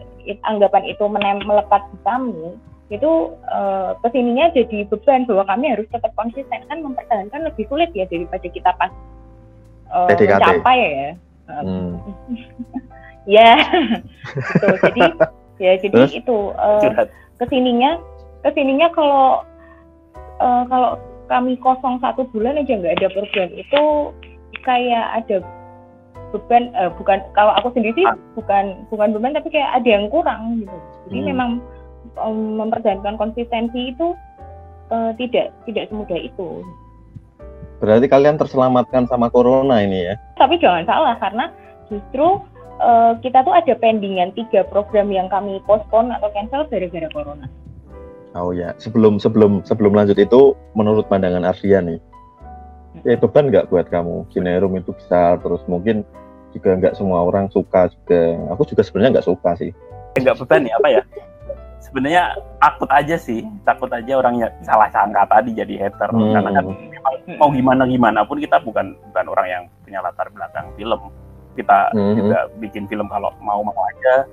[0.44, 2.44] anggapan itu melekat di kami
[2.88, 6.64] itu uh, ke sininya jadi beban bahwa kami harus tetap konsisten.
[6.68, 8.92] Kan mempertahankan lebih sulit ya daripada kita pas
[9.92, 11.10] uh, mencapai ya.
[11.48, 11.96] Hmm.
[13.28, 13.60] ya
[14.56, 15.00] gitu jadi
[15.60, 16.12] ya jadi Terus?
[16.16, 17.04] itu uh,
[17.36, 18.00] ke sininya
[18.40, 19.44] ke sininya kalau
[20.40, 20.96] uh, kalau
[21.28, 23.82] kami kosong satu bulan aja nggak ada program itu
[24.64, 25.44] kayak ada
[26.32, 30.64] beban uh, bukan kalau aku sendiri sih bukan bukan beban tapi kayak ada yang kurang
[30.64, 30.76] gitu
[31.12, 31.28] jadi hmm.
[31.34, 31.50] memang
[32.34, 34.16] mempertahankan konsistensi itu
[34.90, 36.64] uh, tidak tidak semudah itu.
[37.78, 40.14] Berarti kalian terselamatkan sama corona ini ya?
[40.34, 41.46] Tapi jangan salah karena
[41.86, 42.42] justru
[42.78, 47.46] uh, kita tuh ada pendingan tiga program yang kami postpone atau cancel gara-gara corona.
[48.36, 52.00] Oh ya, sebelum sebelum sebelum lanjut itu, menurut pandangan Ardian nih,
[53.02, 54.28] ya beban nggak buat kamu?
[54.30, 56.04] Kinerum itu besar, terus mungkin
[56.52, 58.36] juga nggak semua orang suka juga.
[58.54, 59.72] Aku juga sebenarnya nggak suka sih.
[60.20, 61.02] Nggak beban ya apa ya?
[61.88, 66.32] sebenarnya takut aja sih takut aja orangnya salah sangka tadi jadi hater hmm.
[66.36, 66.64] karena kan
[67.40, 71.00] mau gimana gimana pun kita bukan bukan orang yang punya latar belakang film
[71.54, 72.14] kita hmm.
[72.18, 74.26] juga bikin film kalau mau mau aja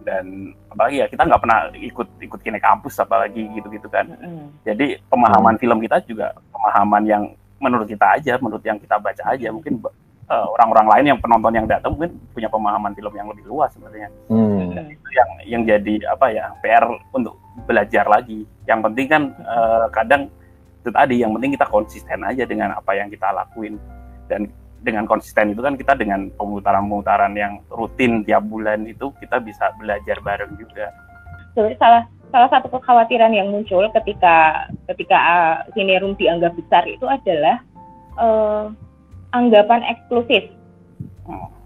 [0.00, 4.64] dan apalagi ya kita nggak pernah ikut ikut kine kampus apalagi gitu gitu kan hmm.
[4.64, 5.62] jadi pemahaman hmm.
[5.62, 7.22] film kita juga pemahaman yang
[7.60, 9.84] menurut kita aja menurut yang kita baca aja mungkin
[10.30, 14.08] uh, orang-orang lain yang penonton yang datang mungkin punya pemahaman film yang lebih luas sebenarnya.
[14.30, 14.70] Hmm.
[14.86, 17.36] itu yang yang jadi apa ya PR untuk
[17.66, 18.46] belajar lagi.
[18.64, 20.30] Yang penting kan uh, kadang
[20.80, 23.76] itu tadi yang penting kita konsisten aja dengan apa yang kita lakuin
[24.30, 24.48] dan
[24.80, 30.16] dengan konsisten itu kan kita dengan pemutaran-pemutaran yang rutin tiap bulan itu kita bisa belajar
[30.24, 30.88] bareng juga.
[31.52, 37.60] Jadi salah salah satu kekhawatiran yang muncul ketika ketika uh, sinerum dianggap besar itu adalah
[38.16, 38.72] uh,
[39.36, 40.48] anggapan eksklusif.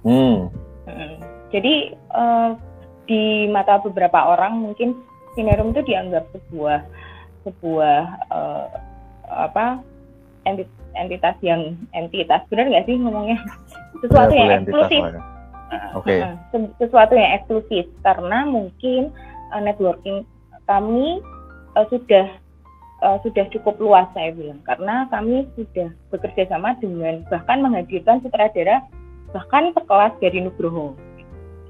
[0.04, 0.50] Hmm.
[0.84, 1.14] Hmm.
[1.54, 2.58] Jadi uh,
[3.06, 4.96] di mata beberapa orang mungkin
[5.36, 6.80] sinerum itu dianggap sebuah
[7.44, 8.00] sebuah
[8.32, 8.66] uh,
[9.28, 9.84] apa
[10.46, 13.38] entitas yang entitas benar nggak sih ngomongnya
[14.04, 15.02] sesuatu ya, yang eksklusif.
[15.98, 16.22] Oke.
[16.22, 16.68] Okay.
[16.78, 19.10] sesuatu yang eksklusif karena mungkin
[19.50, 20.22] uh, networking
[20.70, 21.18] kami
[21.74, 22.26] uh, sudah
[23.02, 28.84] uh, sudah cukup luas saya bilang karena kami sudah bekerja sama dengan bahkan menghadirkan sutradara
[29.34, 30.94] bahkan sekelas dari Nugroho.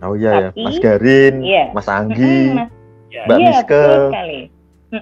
[0.04, 1.64] Oh iya Tapi, ya, Mas Garin, iya.
[1.72, 2.68] Mas Anggi, mm, Mas,
[3.24, 3.84] Mbak iya, Miske,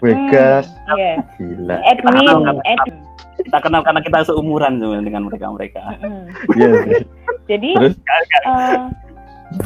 [0.00, 1.20] Wegas, iya.
[1.36, 1.76] gila.
[1.84, 2.28] Admin,
[2.64, 2.96] admin.
[3.42, 5.98] Kita kenal karena kita seumuran dengan mereka-mereka.
[6.56, 6.70] Iya.
[7.50, 7.70] jadi,
[8.46, 8.88] uh,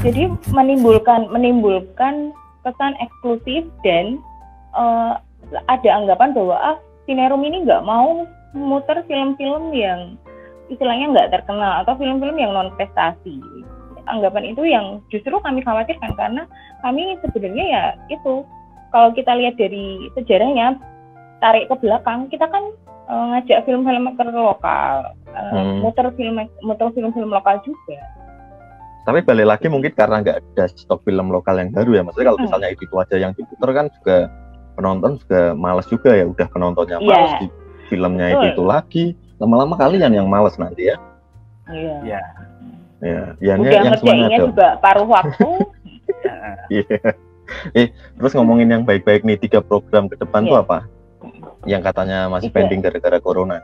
[0.02, 2.34] jadi menimbulkan menimbulkan
[2.66, 4.18] kesan eksklusif dan
[4.74, 5.20] uh,
[5.70, 10.18] ada anggapan bahwa ah sinerum ini nggak mau muter film-film yang
[10.66, 13.38] istilahnya nggak terkenal atau film-film yang non prestasi
[14.06, 16.42] anggapan itu yang justru kami khawatirkan karena
[16.82, 18.42] kami sebenarnya ya itu
[18.90, 20.79] kalau kita lihat dari sejarahnya
[21.40, 22.64] tarik ke belakang kita kan
[23.11, 25.85] uh, ngajak film-film lokal uh, hmm.
[25.85, 27.99] muter film muter film-film lokal juga
[29.07, 32.38] tapi balik lagi mungkin karena nggak ada stok film lokal yang baru ya maksudnya kalau
[32.42, 32.46] hmm.
[32.51, 34.16] misalnya itu, itu aja yang diputar kan juga
[34.75, 37.09] penonton juga males juga ya udah penontonnya yeah.
[37.14, 37.46] males di
[37.87, 39.05] filmnya itu, itu lagi
[39.38, 40.96] lama-lama kalian yang males nanti ya
[41.70, 42.27] iya yeah.
[43.05, 45.51] ya ya udah yang semuanya juga paruh waktu
[46.83, 46.99] iya
[47.79, 50.51] eh terus ngomongin yang baik-baik nih tiga program ke depan yeah.
[50.51, 50.79] tuh apa
[51.66, 52.57] yang katanya masih Tiga.
[52.62, 53.59] pending gara-gara corona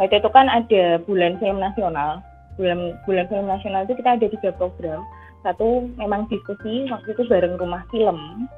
[0.00, 2.24] waktu itu kan ada bulan film nasional
[2.56, 5.02] bulan bulan film nasional itu kita ada tiga program
[5.44, 8.48] satu memang diskusi waktu itu bareng rumah film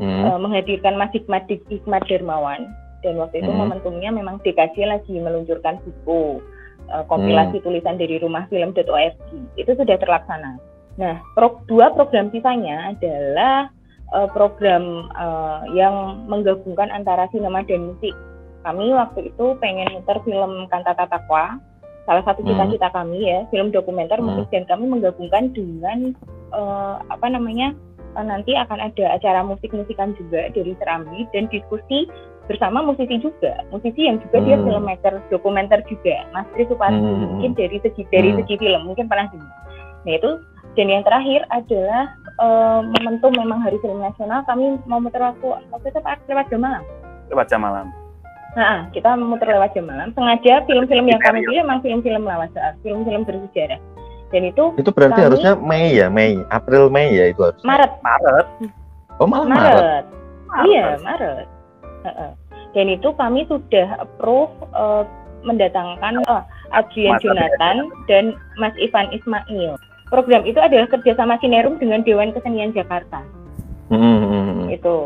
[0.00, 0.24] hmm.
[0.24, 2.64] uh, menghadirkan Mas Hikmat Hikmat Dermawan
[3.04, 3.60] dan waktu itu hmm.
[3.60, 6.40] momentumnya memang DKJ lagi meluncurkan buku
[6.88, 7.64] uh, kompilasi hmm.
[7.64, 9.14] tulisan dari rumah film.org
[9.56, 10.56] itu sudah terlaksana.
[11.00, 13.72] Nah, pro, dua program sisanya adalah
[14.14, 18.14] uh, program uh, yang menggabungkan antara sinema dan musik.
[18.60, 21.56] Kami waktu itu pengen muter film Kantata Takwa,
[22.04, 22.48] salah satu hmm.
[22.52, 22.96] cita-cita hmm.
[22.96, 24.26] kami ya, film dokumenter hmm.
[24.26, 26.12] musik dan kami menggabungkan dengan
[26.52, 27.72] uh, apa namanya
[28.18, 32.04] uh, nanti akan ada acara musik-musikan juga dari Serambi dan diskusi
[32.50, 34.46] bersama musisi juga, musisi yang juga hmm.
[34.50, 37.38] dia filmmaker dokumenter juga, Mas Tri Supardi hmm.
[37.38, 38.38] mungkin dari segi dari hmm.
[38.42, 39.54] segi film mungkin pernah dengar.
[40.04, 40.30] Nah itu
[40.78, 44.46] dan yang terakhir adalah uh, momentum memang Hari Film Nasional.
[44.46, 45.98] Kami mau muter waktu waktu itu
[46.30, 46.82] lewat jam malam.
[47.26, 47.90] Lewat jam malam.
[48.54, 50.14] Nah, kita muter lewat jam malam.
[50.14, 52.54] Sengaja film-film yang kami pilih memang film-film lewat
[52.86, 53.82] film-film bersejarah.
[54.30, 56.38] Dan itu itu berarti kami, harusnya Mei ya Mei.
[56.54, 57.90] April Mei ya itu harus Maret.
[58.06, 58.46] Maret?
[59.18, 60.04] Oh malah Maret, Maret.
[60.46, 60.66] Maret.
[60.70, 61.46] iya Maret.
[62.70, 65.02] Dan itu kami sudah approve uh,
[65.42, 69.74] mendatangkan uh, Adrian Jonathan dan Mas Ivan Ismail
[70.10, 73.22] program itu adalah kerjasama Sinerum dengan Dewan Kesenian Jakarta
[73.88, 73.96] hmm.
[73.96, 74.66] hmm, hmm, hmm.
[74.74, 74.96] itu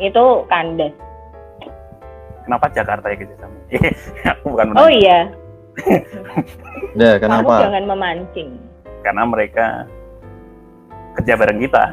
[0.00, 0.92] itu kandas
[2.48, 3.56] kenapa Jakarta ya kerjasama
[4.48, 5.20] bukan oh iya
[7.00, 8.50] ya kenapa Kamu jangan memancing
[9.06, 9.86] karena mereka
[11.16, 11.84] kerja bareng kita.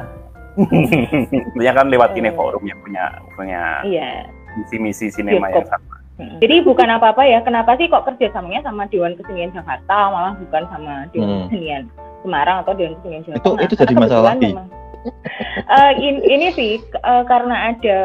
[1.58, 2.34] Dia kan lewat oh.
[2.34, 4.10] Forum yang punya punya iya.
[4.54, 6.03] misi-misi sinema yang sama.
[6.14, 7.42] Jadi bukan apa-apa ya.
[7.42, 11.42] Kenapa sih kok kerjasamanya sama Dewan Kesenian Jakarta malah bukan sama Dewan hmm.
[11.50, 11.82] Kesenian
[12.22, 13.42] Semarang atau Dewan Kesenian Jakarta?
[13.42, 14.50] Itu itu jadi masalah lagi.
[14.54, 16.72] uh, in, ini sih
[17.02, 17.98] uh, karena ada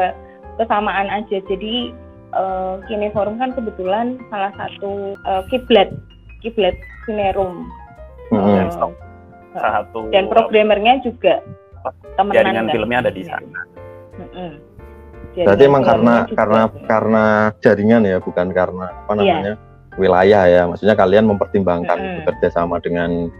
[0.58, 1.38] kesamaan aja.
[1.46, 1.94] Jadi
[2.34, 5.94] uh, Kini Forum kan kebetulan salah satu uh, kiblat
[6.42, 6.74] kiblat
[7.06, 7.70] Sinerum.
[8.34, 8.66] Hmm.
[8.74, 8.90] Uh,
[9.54, 11.42] satu dan programmernya juga
[12.14, 12.74] teman jaringan kan?
[12.74, 13.60] filmnya ada di sana.
[14.34, 14.54] Hmm.
[15.36, 16.86] Berarti emang karena karena juga.
[16.90, 17.24] karena
[17.62, 19.18] jaringan ya, bukan karena apa iya.
[19.18, 19.98] namanya yeah.
[19.98, 20.62] wilayah ya.
[20.66, 22.16] Maksudnya kalian mempertimbangkan mm -hmm.
[22.22, 23.30] bekerja sama dengan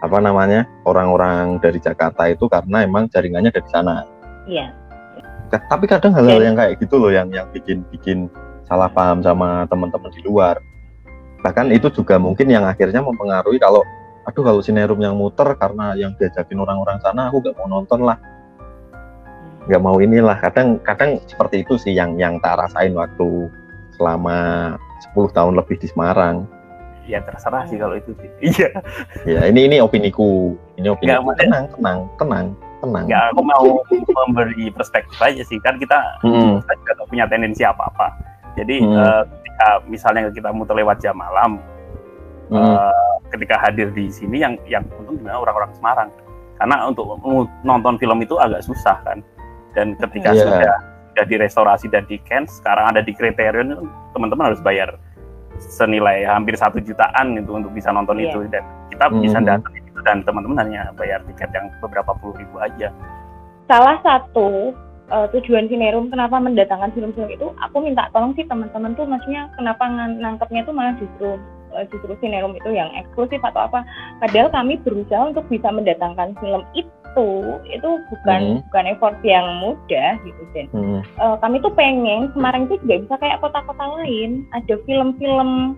[0.00, 4.04] apa namanya orang-orang dari Jakarta itu karena emang jaringannya dari sana.
[4.48, 4.72] Iya.
[5.50, 8.30] Tapi kadang hal-hal yang kayak gitu loh yang yang bikin bikin
[8.70, 10.62] salah paham sama teman-teman di luar.
[11.42, 13.82] Bahkan itu juga mungkin yang akhirnya mempengaruhi kalau
[14.28, 18.20] aduh kalau sinerum yang muter karena yang diajakin orang-orang sana aku gak mau nonton lah
[19.70, 20.36] nggak mau inilah.
[20.42, 23.46] Kadang kadang seperti itu sih yang yang tak rasain waktu
[23.94, 24.74] selama
[25.14, 26.44] 10 tahun lebih di Semarang.
[27.06, 28.30] Ya terserah sih kalau itu sih.
[28.50, 28.70] Iya.
[29.24, 30.58] Ya ini ini opiniku.
[30.74, 32.46] Ini opini Gak, tenang tenang tenang
[32.82, 33.04] tenang.
[33.06, 33.78] Ya aku mau
[34.26, 35.62] memberi perspektif aja sih.
[35.62, 36.66] Kan kita hmm.
[36.66, 38.94] kita punya tendensi apa apa jadi hmm.
[38.96, 41.62] uh, ketika misalnya kita muter lewat jam malam
[42.50, 42.58] hmm.
[42.58, 46.10] uh, ketika hadir di sini yang yang untung gimana orang-orang Semarang?
[46.60, 47.16] Karena untuk
[47.64, 49.24] nonton film itu agak susah kan
[49.74, 50.42] dan ketika yeah.
[50.42, 50.74] sudah
[51.10, 53.74] sudah direstorasi dan di sekarang ada di kriterion
[54.14, 54.94] teman-teman harus bayar
[55.60, 58.32] senilai hampir satu jutaan itu untuk bisa nonton yeah.
[58.32, 59.20] itu dan kita mm.
[59.20, 62.88] bisa datang itu dan teman-teman hanya bayar tiket yang beberapa puluh ribu aja.
[63.68, 64.72] Salah satu
[65.12, 69.86] uh, tujuan Sinerum kenapa mendatangkan film-film itu, aku minta tolong sih teman-teman tuh maksudnya kenapa
[70.18, 71.38] nangkepnya tuh malah justru
[71.76, 73.84] uh, justru Sinerum itu yang eksklusif atau apa.
[74.24, 78.60] Padahal kami berusaha untuk bisa mendatangkan film itu itu itu bukan hmm.
[78.70, 81.00] bukan effort yang mudah gitu dan hmm.
[81.18, 84.46] uh, kami tuh pengen Semarang itu juga bisa kayak kota-kota lain.
[84.54, 85.74] Ada film-film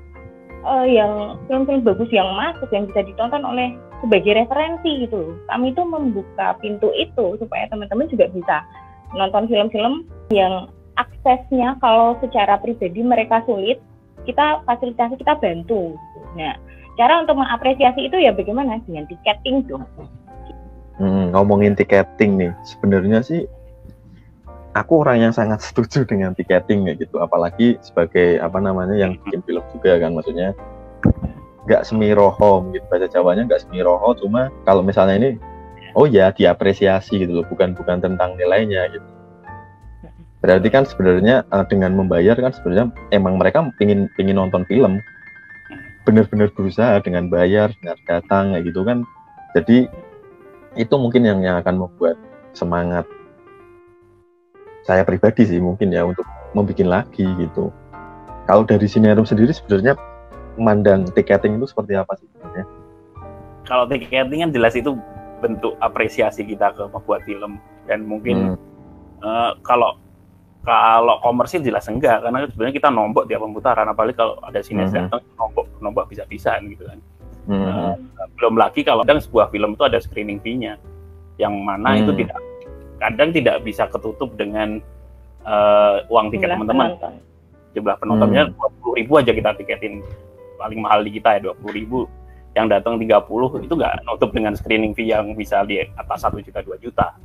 [0.69, 5.87] uh, yang film-film bagus yang masuk yang bisa ditonton oleh sebagai referensi gitu kami tuh
[5.87, 8.67] membuka pintu itu supaya teman-teman juga bisa
[9.15, 10.03] nonton film-film
[10.35, 10.67] yang
[10.99, 13.79] aksesnya kalau secara pribadi mereka sulit
[14.23, 15.95] kita fasilitasi kita bantu.
[16.35, 16.55] Nah
[16.99, 18.83] cara untuk mengapresiasi itu ya bagaimana?
[18.85, 19.87] Dengan tiketing dong
[21.03, 23.43] Hmm, ngomongin tiketing nih, sebenarnya sih
[24.79, 29.43] aku orang yang sangat setuju dengan tiketing ya gitu, apalagi sebagai apa namanya yang bikin
[29.43, 30.55] film juga kan, maksudnya
[31.67, 32.71] nggak semiroho.
[32.71, 35.31] Gitu bahasa Jawanya nggak semiroho, cuma kalau misalnya ini
[35.99, 39.09] oh ya diapresiasi gitu loh, bukan bukan tentang nilainya gitu.
[40.39, 45.03] Berarti kan sebenarnya uh, dengan membayar kan sebenarnya emang mereka pingin pingin nonton film,
[46.07, 49.03] benar-benar berusaha dengan bayar, dengan datang gitu kan.
[49.59, 49.91] Jadi
[50.77, 52.17] itu mungkin yang yang akan membuat
[52.57, 53.05] semangat
[54.83, 57.71] saya pribadi sih mungkin ya untuk membuat lagi gitu.
[58.51, 59.95] Kalau dari Sinerum sendiri sebenarnya
[60.59, 62.65] memandang tiketing itu seperti apa sih sebenarnya?
[63.63, 64.99] Kalau tiketing kan jelas itu
[65.39, 68.59] bentuk apresiasi kita ke membuat film dan mungkin hmm.
[69.23, 69.99] uh, kalau
[70.63, 75.11] kalau komersil jelas enggak karena sebenarnya kita nombok tiap pemutaran apalagi kalau ada sinetron hmm.
[75.11, 76.99] datang nombok nombok bisa-bisaan gitu kan.
[77.47, 77.63] Hmm.
[77.63, 77.95] Uh,
[78.39, 80.79] belum lagi kalau kadang sebuah film itu ada screening fee-nya,
[81.43, 82.01] yang mana hmm.
[82.07, 82.39] itu tidak
[83.03, 84.79] kadang tidak bisa ketutup dengan
[85.43, 86.95] uh, uang tiket teman-teman.
[87.75, 88.55] Jumlah penontonnya hmm.
[88.55, 90.05] dua puluh ribu aja kita tiketin
[90.61, 92.01] paling mahal di kita ya dua puluh ribu.
[92.53, 96.61] Yang datang 30 itu nggak nutup dengan screening fee yang bisa di atas satu juta
[96.61, 97.17] dua juta.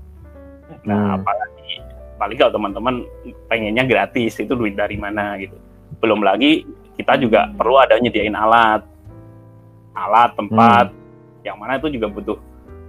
[0.87, 1.15] Nah, hmm.
[1.19, 1.71] apalagi
[2.15, 2.95] apalagi kalau teman-teman
[3.51, 5.59] pengennya gratis itu duit dari mana gitu.
[5.99, 6.63] Belum lagi
[6.95, 8.87] kita juga perlu ada nyediain alat
[9.97, 11.45] alat tempat hmm.
[11.47, 12.37] yang mana itu juga butuh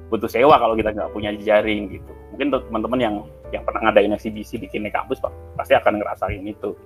[0.09, 2.13] butuh sewa kalau kita nggak punya jaring gitu.
[2.33, 3.15] Mungkin teman-teman yang
[3.49, 6.77] yang pernah ngadain eksibisi di kini kampus pak pasti akan ngerasain itu.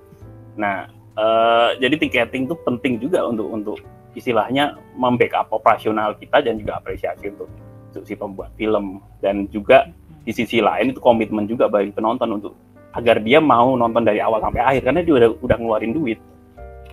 [0.59, 0.87] Nah
[1.19, 3.79] uh, jadi tiketing itu penting juga untuk untuk
[4.13, 7.49] istilahnya membackup operasional kita dan juga apresiasi untuk,
[7.91, 9.01] untuk si pembuat film.
[9.19, 9.89] Dan juga
[10.23, 12.55] di sisi lain itu komitmen juga bagi penonton untuk
[12.93, 16.21] agar dia mau nonton dari awal sampai akhir karena dia udah udah ngeluarin duit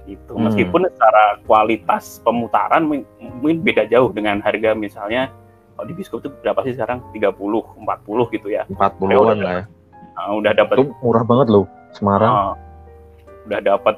[0.09, 0.33] gitu.
[0.33, 0.49] Hmm.
[0.49, 5.29] Meskipun secara kualitas pemutaran mungkin beda jauh dengan harga misalnya
[5.77, 6.99] kalau di bioskop itu berapa sih sekarang?
[7.15, 8.67] 30, 40 gitu ya.
[8.67, 9.65] 40-an lah ya.
[10.19, 12.27] Uh, udah dapat murah banget loh Semarang.
[12.27, 12.53] Uh,
[13.47, 13.95] udah dapat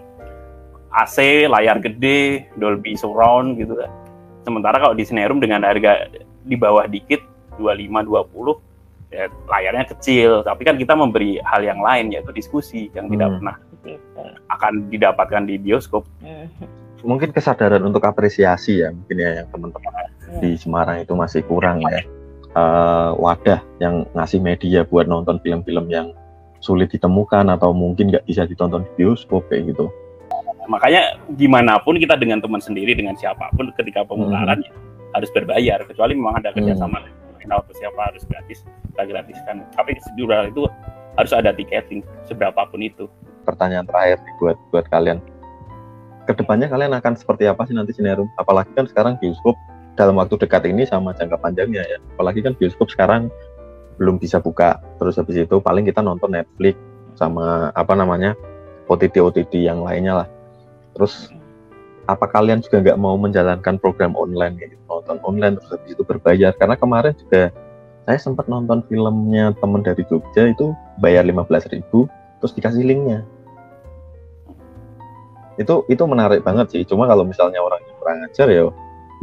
[0.91, 3.89] AC, layar gede, Dolby Surround gitu kan.
[4.45, 6.05] Sementara kalau di Sinerum dengan harga
[6.45, 7.21] di bawah dikit
[7.57, 8.70] 25 20
[9.11, 13.37] ya layarnya kecil, tapi kan kita memberi hal yang lain yaitu diskusi yang tidak hmm.
[13.37, 13.55] pernah
[14.55, 16.07] akan didapatkan di bioskop.
[16.23, 16.47] Hmm.
[17.03, 19.93] Mungkin kesadaran untuk apresiasi ya mungkin ya yang teman-teman
[20.31, 20.39] hmm.
[20.39, 22.01] di Semarang itu masih kurang ya.
[22.51, 26.11] Uh, wadah yang ngasih media buat nonton film-film yang
[26.59, 29.87] sulit ditemukan atau mungkin nggak bisa ditonton di bioskop kayak gitu.
[30.67, 34.67] Makanya gimana pun kita dengan teman sendiri dengan siapa pun ketika pemutaran hmm.
[34.67, 34.71] ya,
[35.15, 38.61] harus berbayar kecuali memang ada kerjasama hmm final atau siapa harus gratis
[38.93, 40.63] kita gratiskan tapi di itu
[41.17, 43.09] harus ada tiketing seberapapun itu
[43.43, 45.19] pertanyaan terakhir buat buat kalian.
[46.29, 48.29] Ke depannya kalian akan seperti apa sih nanti Sinerum?
[48.37, 49.57] Apalagi kan sekarang bioskop
[49.97, 51.97] dalam waktu dekat ini sama jangka panjangnya ya.
[52.15, 53.33] Apalagi kan bioskop sekarang
[53.97, 54.77] belum bisa buka.
[55.01, 56.77] Terus habis itu paling kita nonton Netflix
[57.17, 58.37] sama apa namanya
[58.87, 60.27] OTT OTT yang lainnya lah.
[60.93, 61.33] Terus
[62.11, 64.75] apa kalian juga nggak mau menjalankan program online gitu?
[64.91, 66.51] Nonton online terus habis itu berbayar.
[66.59, 67.55] Karena kemarin juga
[68.03, 71.79] saya sempat nonton filmnya temen dari Jogja itu bayar 15.000
[72.43, 73.23] terus dikasih linknya.
[75.55, 76.83] Itu itu menarik banget sih.
[76.83, 78.67] Cuma kalau misalnya orangnya kurang ajar ya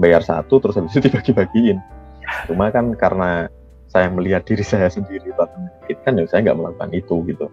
[0.01, 1.78] bayar satu terus habis itu dibagi-bagiin.
[2.49, 3.53] Cuma kan karena
[3.89, 5.32] saya melihat diri saya sendiri
[6.05, 7.49] kan ya saya nggak melakukan itu gitu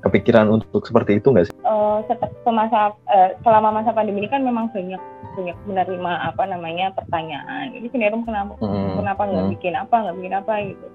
[0.00, 1.54] kepikiran untuk seperti itu nggak sih?
[1.64, 2.00] Uh,
[2.42, 5.00] semasa uh, selama masa pandemi ini kan memang banyak
[5.36, 7.72] banyak menerima apa namanya pertanyaan.
[7.76, 8.98] Ini Sinerum kenapa hmm.
[8.98, 9.54] kenapa nggak hmm.
[9.56, 10.86] bikin apa nggak bikin apa gitu.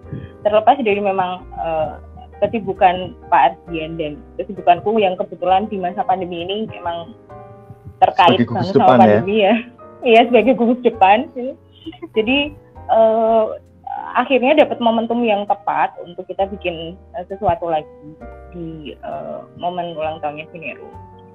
[0.44, 2.02] Terlepas dari memang uh,
[2.44, 7.16] kesibukan Pak Ardian dan kesibukanku yang kebetulan di masa pandemi ini memang
[8.04, 9.00] terkait sama, sama ya?
[9.00, 9.56] pandemi ya.
[10.06, 11.32] Iya sebagai gugus depan.
[12.18, 12.54] Jadi
[12.92, 13.56] uh,
[14.14, 17.90] akhirnya dapat momentum yang tepat untuk kita bikin uh, sesuatu lagi
[18.54, 20.86] di uh, momen ulang tahunnya Sineru.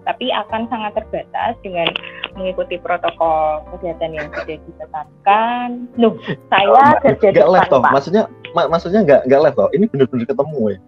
[0.07, 1.91] Tapi akan sangat terbatas dengan
[2.33, 5.69] mengikuti protokol kesehatan yang sudah ditetapkan.
[6.01, 6.17] Loh,
[6.49, 7.83] saya kerja di live toh.
[7.85, 8.25] Maksudnya
[8.57, 9.69] mak maksudnya nggak nggak live toh.
[9.77, 10.79] Ini benar-benar ketemu ya.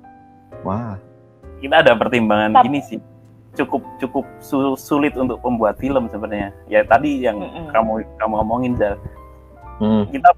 [0.65, 0.97] Wah.
[1.63, 2.99] Kita ada pertimbangan Tapi, ini sih
[3.53, 4.25] cukup cukup
[4.81, 6.51] sulit untuk membuat film sebenarnya.
[6.73, 7.67] Ya tadi yang mm -mm.
[7.71, 8.97] kamu kamu ngomongin Zal.
[9.79, 10.09] Hmm.
[10.09, 10.31] Kita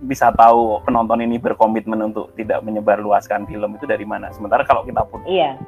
[0.00, 4.32] bisa tahu penonton ini berkomitmen untuk tidak menyebarluaskan film itu dari mana.
[4.32, 5.60] Sementara kalau kita pun iya.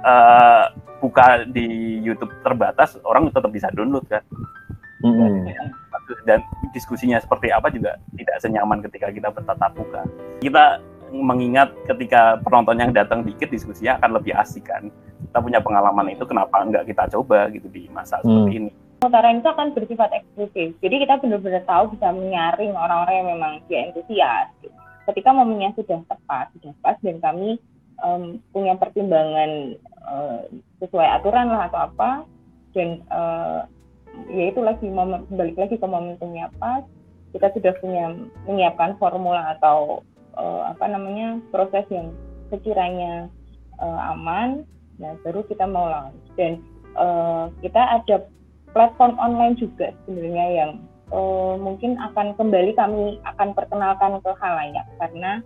[0.00, 0.72] uh,
[1.04, 4.24] buka di YouTube terbatas, orang tetap bisa download kan.
[5.04, 5.68] Mm-hmm.
[6.24, 6.40] Dan
[6.72, 10.02] diskusinya seperti apa juga tidak senyaman ketika kita bertatap muka.
[10.40, 10.80] Kita
[11.12, 14.88] mengingat ketika penonton yang datang dikit diskusinya akan lebih asik kan.
[15.28, 18.24] Kita punya pengalaman itu kenapa enggak kita coba gitu di masa mm.
[18.24, 18.70] seperti ini
[19.04, 20.72] pemutaran itu akan bersifat eksklusif.
[20.80, 24.48] Jadi kita benar-benar tahu bisa menyaring orang-orang yang memang dia entusias.
[25.04, 27.60] Ketika momennya sudah tepat, sudah pas, dan kami
[28.00, 29.76] um, punya pertimbangan
[30.08, 30.48] uh,
[30.80, 32.10] sesuai aturan lah atau apa,
[32.72, 33.68] dan uh,
[34.32, 36.80] ya itu lagi momen, balik lagi ke momentumnya pas,
[37.36, 38.16] kita sudah punya
[38.48, 40.00] menyiapkan formula atau
[40.40, 42.08] uh, apa namanya proses yang
[42.48, 43.28] sekiranya
[43.76, 44.64] uh, aman,
[44.96, 46.24] nah baru kita mau launch.
[46.40, 46.64] Dan
[46.96, 48.24] uh, kita ada
[48.74, 50.70] platform online juga sebenarnya yang
[51.14, 55.40] uh, mungkin akan kembali kami akan perkenalkan ke halayak karena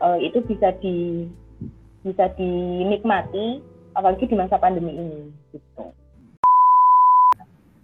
[0.00, 1.28] uh, itu bisa di
[2.02, 3.60] bisa dinikmati
[3.94, 5.20] apalagi di masa pandemi ini
[5.52, 5.92] gitu.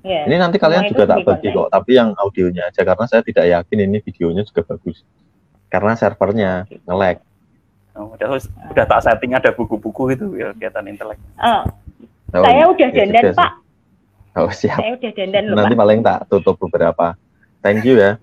[0.00, 3.44] Yeah, ini nanti kalian juga tak bagi kok, tapi yang audionya aja karena saya tidak
[3.52, 5.04] yakin ini videonya juga bagus.
[5.68, 6.80] Karena servernya okay.
[6.88, 7.20] nge-lag.
[8.00, 8.40] Oh, udah
[8.72, 11.20] udah tak setting ada buku-buku itu ya kegiatan intelek.
[11.36, 11.68] Oh,
[12.32, 13.52] oh, saya udah dandan Pak.
[14.38, 14.78] Oh siap.
[14.78, 17.18] Saya udah dandan Nanti paling tak tutup beberapa.
[17.60, 18.16] Thank you ya.